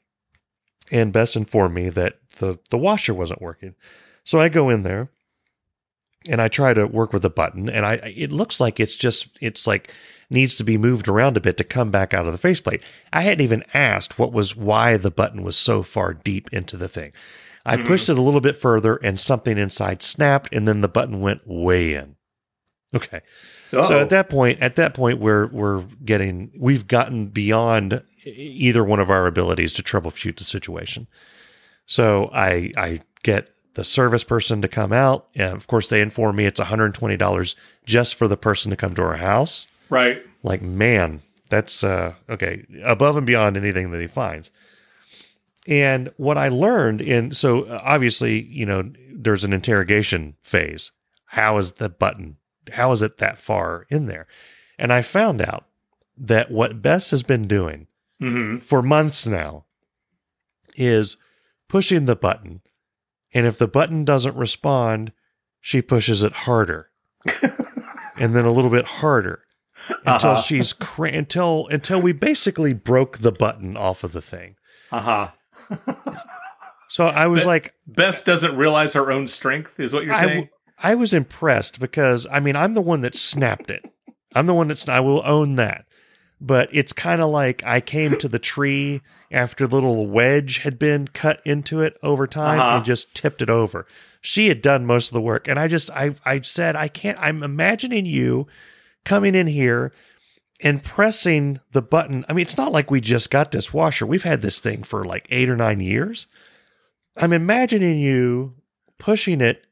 [0.91, 3.75] and Bess informed me that the the washer wasn't working.
[4.25, 5.11] So I go in there
[6.29, 9.29] and I try to work with the button and I it looks like it's just
[9.41, 9.91] it's like
[10.31, 12.83] needs to be moved around a bit to come back out of the faceplate.
[13.13, 16.89] I hadn't even asked what was why the button was so far deep into the
[16.89, 17.13] thing.
[17.67, 17.87] I mm-hmm.
[17.87, 21.47] pushed it a little bit further and something inside snapped and then the button went
[21.47, 22.17] way in.
[22.95, 23.21] Okay.
[23.71, 24.01] So Uh-oh.
[24.01, 29.11] at that point, at that point, we're we're getting we've gotten beyond either one of
[29.11, 31.07] our abilities to troubleshoot the situation.
[31.87, 36.37] So I I get the service person to come out, and of course they inform
[36.37, 37.55] me it's one hundred and twenty dollars
[37.87, 39.69] just for the person to come to our house.
[39.91, 40.23] Right.
[40.43, 44.51] Like man, that's uh, okay above and beyond anything that he finds.
[45.67, 50.93] And what I learned in so uh, obviously you know there's an interrogation phase.
[51.27, 52.37] How is the button?
[52.73, 54.27] How is it that far in there?
[54.79, 55.67] And I found out
[56.17, 57.87] that what Bess has been doing
[58.19, 59.65] hmm for months now
[60.77, 61.17] is
[61.69, 62.61] pushing the button.
[63.33, 65.13] And if the button doesn't respond,
[65.61, 66.91] she pushes it harder.
[68.19, 69.43] and then a little bit harder
[70.05, 70.43] until Uh-huh.
[70.43, 74.57] she's cra- until until we basically broke the button off of the thing.
[74.93, 75.29] Uh huh.
[76.89, 80.19] So I was But- like Bess doesn't realize her own strength, is what you're I,
[80.21, 80.29] saying.
[80.29, 80.49] w-
[80.83, 83.85] I was impressed because I mean I'm the one that snapped it.
[84.35, 85.85] I'm the one that's I will own that.
[86.41, 90.79] But it's kind of like I came to the tree after the little wedge had
[90.79, 92.77] been cut into it over time Uh-huh.
[92.79, 93.87] and just tipped it over.
[94.23, 97.19] She had done most of the work, and I just I I said I can't.
[97.21, 98.47] I'm imagining you
[99.05, 99.93] coming in here
[100.63, 102.25] and pressing the button.
[102.29, 104.07] I mean, it's not like we just got this washer.
[104.07, 106.27] We've had this thing for like eight or nine years.
[107.17, 108.55] I'm imagining you
[108.99, 109.67] pushing it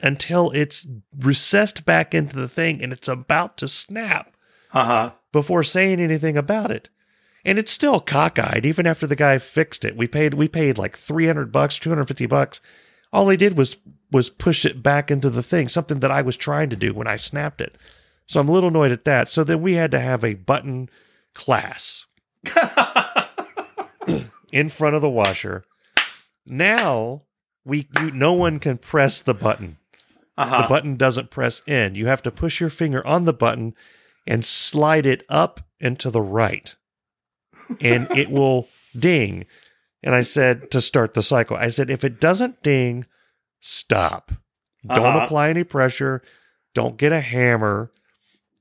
[0.00, 0.86] until it's
[1.18, 4.34] recessed back into the thing and it's about to snap
[4.72, 5.10] Uh huh.
[5.32, 6.88] before saying anything about it.
[7.44, 9.96] And it's still cockeyed even after the guy fixed it.
[9.96, 12.60] We paid we paid like 300 bucks, 250 bucks.
[13.12, 13.76] All he did was
[14.10, 17.06] was push it back into the thing, something that I was trying to do when
[17.06, 17.76] I snapped it.
[18.30, 19.28] So I'm a little annoyed at that.
[19.28, 20.88] So then we had to have a button
[21.34, 22.06] class
[24.52, 25.64] in front of the washer.
[26.46, 27.22] Now
[27.64, 29.78] we you, no one can press the button
[30.38, 31.94] Uh the button doesn't press in.
[31.96, 33.74] You have to push your finger on the button
[34.28, 36.76] and slide it up and to the right.
[37.80, 39.44] And it will ding.
[40.04, 43.06] And I said to start the cycle, I said, if it doesn't ding,
[43.60, 44.32] stop.
[44.86, 45.24] Don't Uh-huh.
[45.24, 46.22] apply any pressure.
[46.74, 47.90] Don't get a hammer.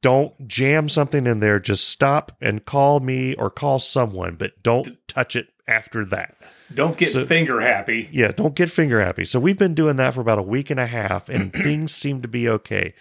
[0.01, 1.59] Don't jam something in there.
[1.59, 6.35] Just stop and call me or call someone, but don't touch it after that.
[6.73, 8.07] Don't get So- finger happy.
[8.11, 9.25] Yeah, don't get finger happy.
[9.25, 12.21] So we've been doing that for about a week and a half, and things seem
[12.21, 12.93] to be okay.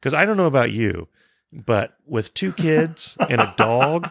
[0.00, 1.08] Because I don't know about you,
[1.52, 4.08] but with two kids and a dog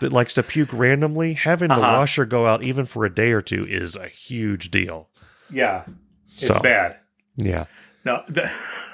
[0.00, 1.98] that likes to puke randomly, having the Uh-huh.
[1.98, 5.08] washer go out even for a day or two is a huge deal.
[5.48, 5.84] Yeah.
[6.26, 6.96] It's So, bad.
[7.36, 7.66] Yeah.
[8.04, 8.50] No, that,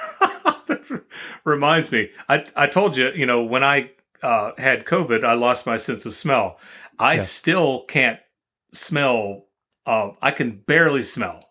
[0.67, 1.03] that
[1.45, 2.11] reminds me.
[2.29, 3.91] I I told you, you know, when I
[4.23, 6.59] uh, had COVID, I lost my sense of smell.
[6.99, 7.21] I Yeah.
[7.21, 8.19] still can't
[8.73, 9.47] smell.
[9.85, 11.45] Uh, I can barely smell,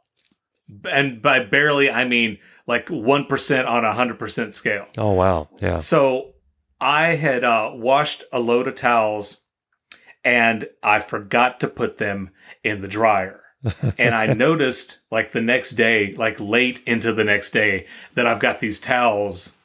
[0.90, 4.88] and by barely, I mean like one percent on a hundred percent scale.
[4.98, 5.48] Oh wow.
[5.62, 5.78] Yeah.
[5.78, 6.34] So
[6.82, 9.42] I had uh, washed a load of towels,
[10.24, 12.32] and I forgot to put them
[12.64, 13.42] in the dryer
[13.98, 18.40] and I noticed like the next day, like late into the next day, that I've
[18.40, 19.56] got these towels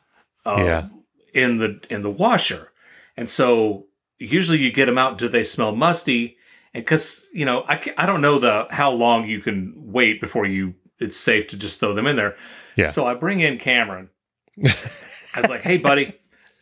[0.47, 0.89] uh, Yeah.
[1.35, 2.73] in the in the washer,
[3.17, 3.87] and so
[4.19, 5.19] usually you get them out.
[5.19, 6.37] Do they smell musty?
[6.73, 10.47] And because you know, I I don't know the how long you can wait before
[10.47, 12.37] you it's safe to just throw them in there.
[12.77, 12.89] Yeah.
[12.89, 14.11] So I bring in Cameron.
[14.65, 14.75] I
[15.41, 16.15] was like, "Hey, buddy."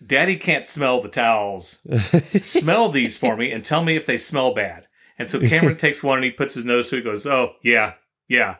[0.07, 1.81] Daddy can't smell the towels.
[2.41, 4.87] Smell these for me and tell me if they smell bad.
[5.19, 7.05] And so Cameron takes one and he puts his nose to it.
[7.05, 7.95] Goes, oh yeah,
[8.29, 8.57] yeah.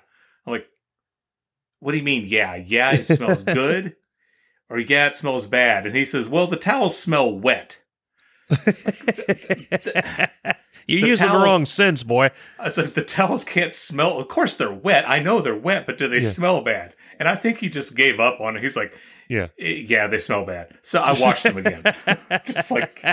[0.47, 0.67] I'm like,
[1.81, 2.25] what do you mean?
[2.27, 2.93] Yeah, yeah.
[2.95, 3.95] It smells good,
[4.69, 5.87] or yeah, it smells bad.
[5.87, 7.81] And he says, well, the towels smell wet.
[8.51, 8.57] You're
[11.03, 12.31] the using the wrong sense, boy.
[12.59, 14.19] I said, the towels can't smell.
[14.19, 15.05] Of course they're wet.
[15.07, 16.29] I know they're wet, but do they Yeah.
[16.31, 16.95] smell bad?
[17.21, 18.63] And I think he just gave up on it.
[18.63, 18.97] He's like,
[19.29, 19.49] Yeah.
[19.61, 20.79] "Eh, yeah, they smell bad.
[20.83, 21.83] So I washed them again.
[22.47, 23.05] just like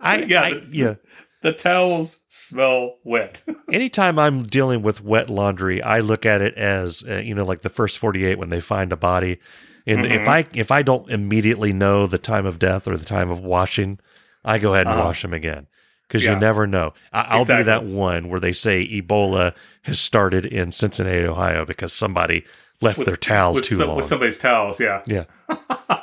[0.00, 0.94] I Yeah, I- the- yeah.
[1.42, 3.42] the towels smell wet.
[3.72, 7.62] anytime I'm dealing with wet laundry, I look at it as uh, you know, like
[7.62, 9.38] the first 48 when they find a body.
[9.86, 10.28] And if Mm-hmm.
[10.30, 13.98] I if I don't immediately know the time of death or the time of washing,
[14.44, 15.06] I go ahead and Uh-huh.
[15.06, 15.66] wash them again
[16.06, 16.34] because Yeah.
[16.34, 16.92] you never know.
[17.12, 17.64] I, I'll Exactly.
[17.64, 22.44] do that one where they say Ebola has started in Cincinnati, Ohio, because somebody
[22.82, 23.96] left their towels with, too some- long.
[23.96, 24.78] with somebody's towels.
[24.78, 25.02] Yeah.
[25.06, 25.24] yeah,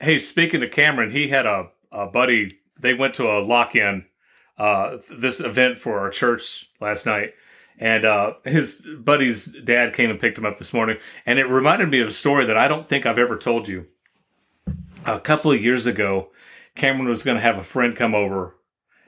[0.00, 2.58] Hey, speaking to Cameron, he had a, a buddy.
[2.80, 4.06] They went to a lock in,
[4.58, 7.34] uh, this event for our church last night.
[7.78, 10.98] And uh, his buddy's dad came and picked him up this morning.
[11.24, 13.86] And it reminded me of a story that I don't think I've ever told you.
[15.06, 16.28] A couple of years ago,
[16.74, 18.56] Cameron was going to have a friend come over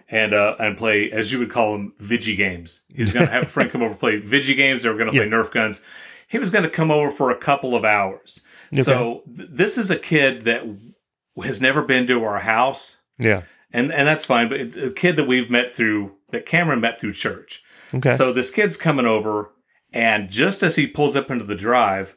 [0.08, 2.82] and uh, and play, as you would call them, Vigi games.
[2.88, 4.82] He was going to have a friend come over play Vigi games.
[4.82, 5.82] They were going to play Nerf guns.
[6.28, 8.40] He was going to come over for a couple of hours.
[8.84, 10.64] So th- this is a kid that
[11.44, 13.42] has never been to our house, yeah,
[13.72, 14.48] and and that's fine.
[14.48, 17.62] But it's a kid that we've met through that Cameron met through church.
[17.94, 19.50] okay, So this kid's coming over,
[19.92, 22.16] and just as he pulls up into the drive,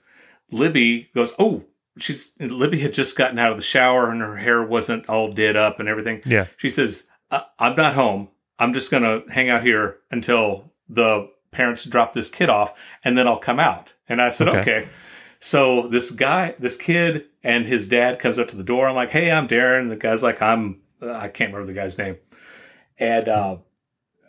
[0.51, 1.66] Libby goes, "Oh."
[1.97, 5.56] She's Libby had just gotten out of the shower and her hair wasn't all did
[5.56, 6.22] up and everything.
[6.26, 8.28] yeah, She says, I- I'm not home.
[8.60, 12.74] I'm just going to hang out here until the parents drop this kid off
[13.06, 13.93] and then I'll come out.
[14.10, 14.60] And I said, Okay.
[14.60, 14.88] okay.
[15.39, 18.89] So this guy, this kid and his dad comes up to the door.
[18.89, 19.88] I'm like, Hey, I'm Darren.
[19.88, 22.18] The guy's like, I'm, uh, I can't remember the guy's name.
[22.98, 23.58] And, uh,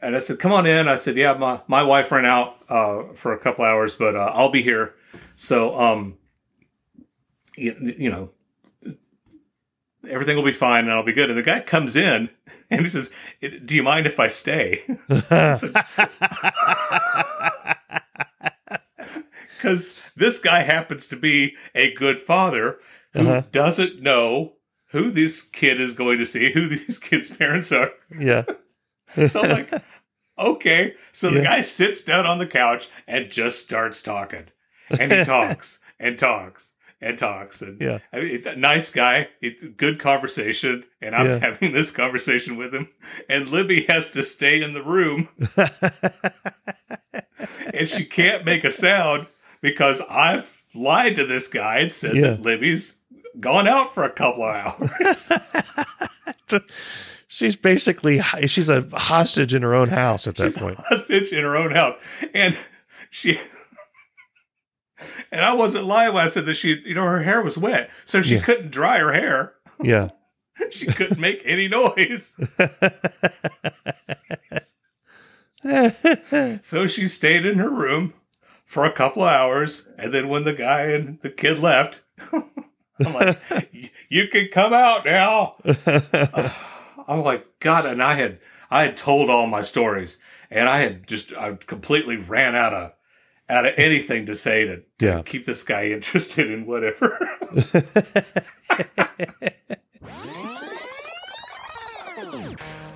[0.02, 0.88] and I said, come on in.
[0.88, 4.30] I said, yeah, my, my wife ran out, uh, for a couple hours, but, uh,
[4.34, 4.94] I'll be here.
[5.34, 6.18] So, um,
[7.56, 8.30] you, you know,
[10.08, 11.30] everything will be fine and I'll be good.
[11.30, 12.28] And the guy comes in
[12.70, 13.10] and he says,
[13.64, 14.82] Do you mind if I stay?
[19.56, 22.78] Because this guy happens to be a good father
[23.12, 23.42] who Uh-huh.
[23.52, 24.54] doesn't know
[24.90, 27.92] who this kid is going to see, who these kids' parents are.
[28.18, 28.44] yeah,
[29.28, 29.72] So I'm like,
[30.38, 30.94] okay.
[31.12, 34.46] So the guy sits down on the couch and just starts talking.
[34.90, 37.62] And he talks and talks and talks.
[37.62, 37.98] And Yeah.
[38.12, 39.28] I mean, nice guy.
[39.40, 40.84] It's a good conversation.
[41.00, 41.38] And I'm Yeah.
[41.38, 42.88] having this conversation with him.
[43.28, 45.28] And Libby has to stay in the room
[47.74, 49.26] and she can't make a sound
[49.60, 52.30] because I've lied to this guy and said Yeah.
[52.30, 52.98] that Libby's
[53.40, 55.32] gone out for a couple of hours.
[57.28, 60.78] she's basically she's a hostage in her own house at that She's point.
[60.78, 61.94] hostage in her own house,
[62.34, 62.56] and
[63.10, 63.38] she.
[65.30, 67.90] And I wasn't lying when I said that she, you know, her hair was wet,
[68.06, 68.40] so she Yeah.
[68.42, 69.52] couldn't dry her hair.
[69.82, 70.08] Yeah,
[70.70, 72.34] She couldn't make any noise,
[76.62, 78.14] so she stayed in her room
[78.64, 79.88] for a couple of hours.
[79.98, 82.00] And then when the guy and the kid left,
[83.04, 83.38] I'm like,
[84.08, 85.56] "You can come out now."
[87.08, 88.38] I'm like, God, and I had
[88.70, 90.18] I had told all my stories,
[90.50, 92.92] and I had just I completely ran out of
[93.48, 95.22] out of anything to say to, to Yeah.
[95.24, 97.18] keep this guy interested in whatever.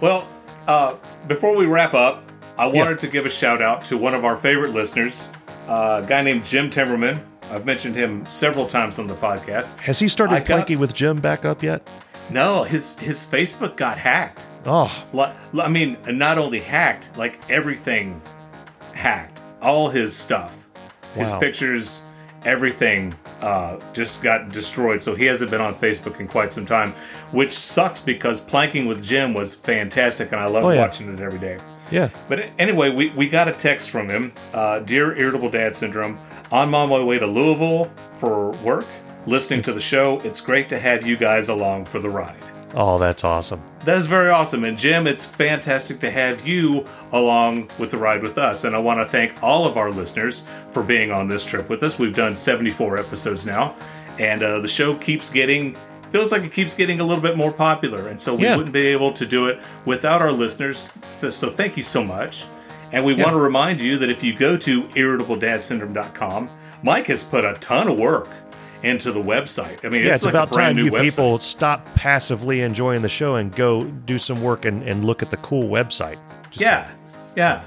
[0.00, 0.26] well,
[0.66, 0.96] uh,
[1.28, 2.24] before we wrap up,
[2.58, 5.28] I wanted to give a shout out to one of our favorite listeners,
[5.68, 7.22] uh, a guy named Jim Timmerman.
[7.50, 9.78] I've mentioned him several times on the podcast.
[9.80, 11.86] has he started I got- with Jim back up yet?
[12.30, 14.46] No, his his Facebook got hacked.
[14.64, 14.90] Oh,
[15.60, 18.20] I mean, not only hacked, like everything
[18.92, 19.40] hacked.
[19.60, 20.68] All his stuff,
[21.14, 22.02] his pictures,
[22.44, 25.02] everything uh, just got destroyed.
[25.02, 26.94] So he hasn't been on Facebook in quite some time,
[27.32, 30.78] which sucks because planking with Jim was fantastic and I love Oh, yeah.
[30.80, 31.58] watching it every day.
[31.90, 32.08] Yeah.
[32.28, 36.18] But anyway, we, we got a text from him uh, Dear Irritable Dad Syndrome,
[36.50, 38.86] on my way to Louisville for work,
[39.26, 40.20] listening to the show.
[40.20, 42.36] It's great to have you guys along for the ride.
[42.74, 43.60] Oh, that's awesome.
[43.84, 44.64] That is very awesome.
[44.64, 48.64] And Jim, it's fantastic to have you along with the ride with us.
[48.64, 51.82] And I want to thank all of our listeners for being on this trip with
[51.82, 51.98] us.
[51.98, 53.74] We've done 74 episodes now,
[54.18, 55.76] and uh, the show keeps getting.
[56.10, 58.56] Feels like it keeps getting a little bit more popular, and so we Yeah.
[58.56, 60.90] wouldn't be able to do it without our listeners.
[61.12, 62.44] So, so thank you so much.
[62.92, 66.50] And we want to remind you that if you go to irritabledadsyndrome.com,
[66.82, 68.28] Mike has put a ton of work
[68.82, 69.84] into the website.
[69.84, 71.00] I mean, Yeah, it's, it's, like about time new you website.
[71.02, 75.30] people stop passively enjoying the show and go do some work and, and look at
[75.30, 76.16] the cool website.
[76.50, 76.90] Just Yeah,
[77.36, 77.60] yeah.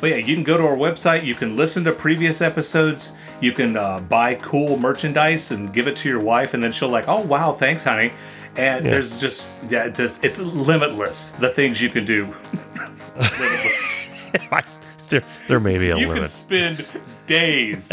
[0.00, 1.24] But yeah, you can go to our website.
[1.24, 3.12] You can listen to previous episodes.
[3.40, 6.88] You can uh, buy cool merchandise and give it to your wife, and then she'll
[6.88, 8.12] like, "Oh wow, thanks, honey."
[8.56, 8.90] And Yeah.
[8.92, 12.28] there's just yeah, it's limitless the things you can do.
[15.08, 16.86] there, there may be a you can spend
[17.26, 17.92] days,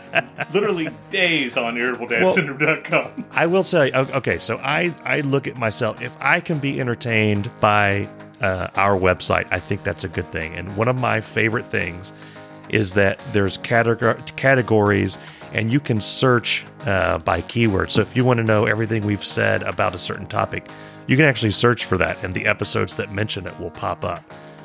[0.52, 3.24] literally days on irritabledadsyndrome.com.
[3.32, 7.50] I will say, okay, so I, I look at myself, if I can be entertained
[7.60, 8.08] by
[8.40, 10.54] uh, our website, I think that's a good thing.
[10.54, 12.12] And one of my favorite things
[12.70, 15.18] is that there's categor- categories
[15.52, 17.90] and you can search uh, by keyword.
[17.90, 20.68] So if you want to know everything we've said about a certain topic,
[21.06, 24.22] you can actually search for that, and the episodes that mention it will pop up.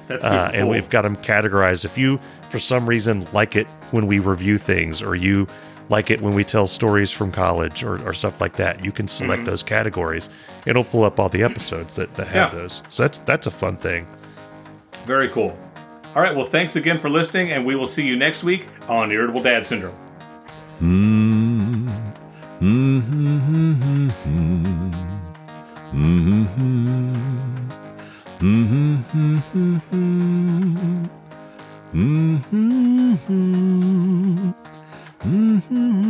[0.07, 0.69] That's Uh, super and cool.
[0.71, 1.85] we've got them categorized.
[1.85, 2.19] If you,
[2.49, 5.47] for some reason, like it when we review things, or you
[5.93, 9.07] like it when we tell stories from college or, or stuff like that, you can
[9.07, 10.29] select those categories.
[10.65, 12.59] It'll pull up all the episodes that, that have Yeah.
[12.59, 12.81] those.
[12.89, 14.05] So that's that's a fun thing.
[15.05, 15.57] Very cool.
[16.15, 16.35] All right.
[16.35, 19.65] Well, thanks again for listening, and we will see you next week on Irritable Dad
[19.65, 19.95] Syndrome.
[35.23, 36.03] Mm-hmm.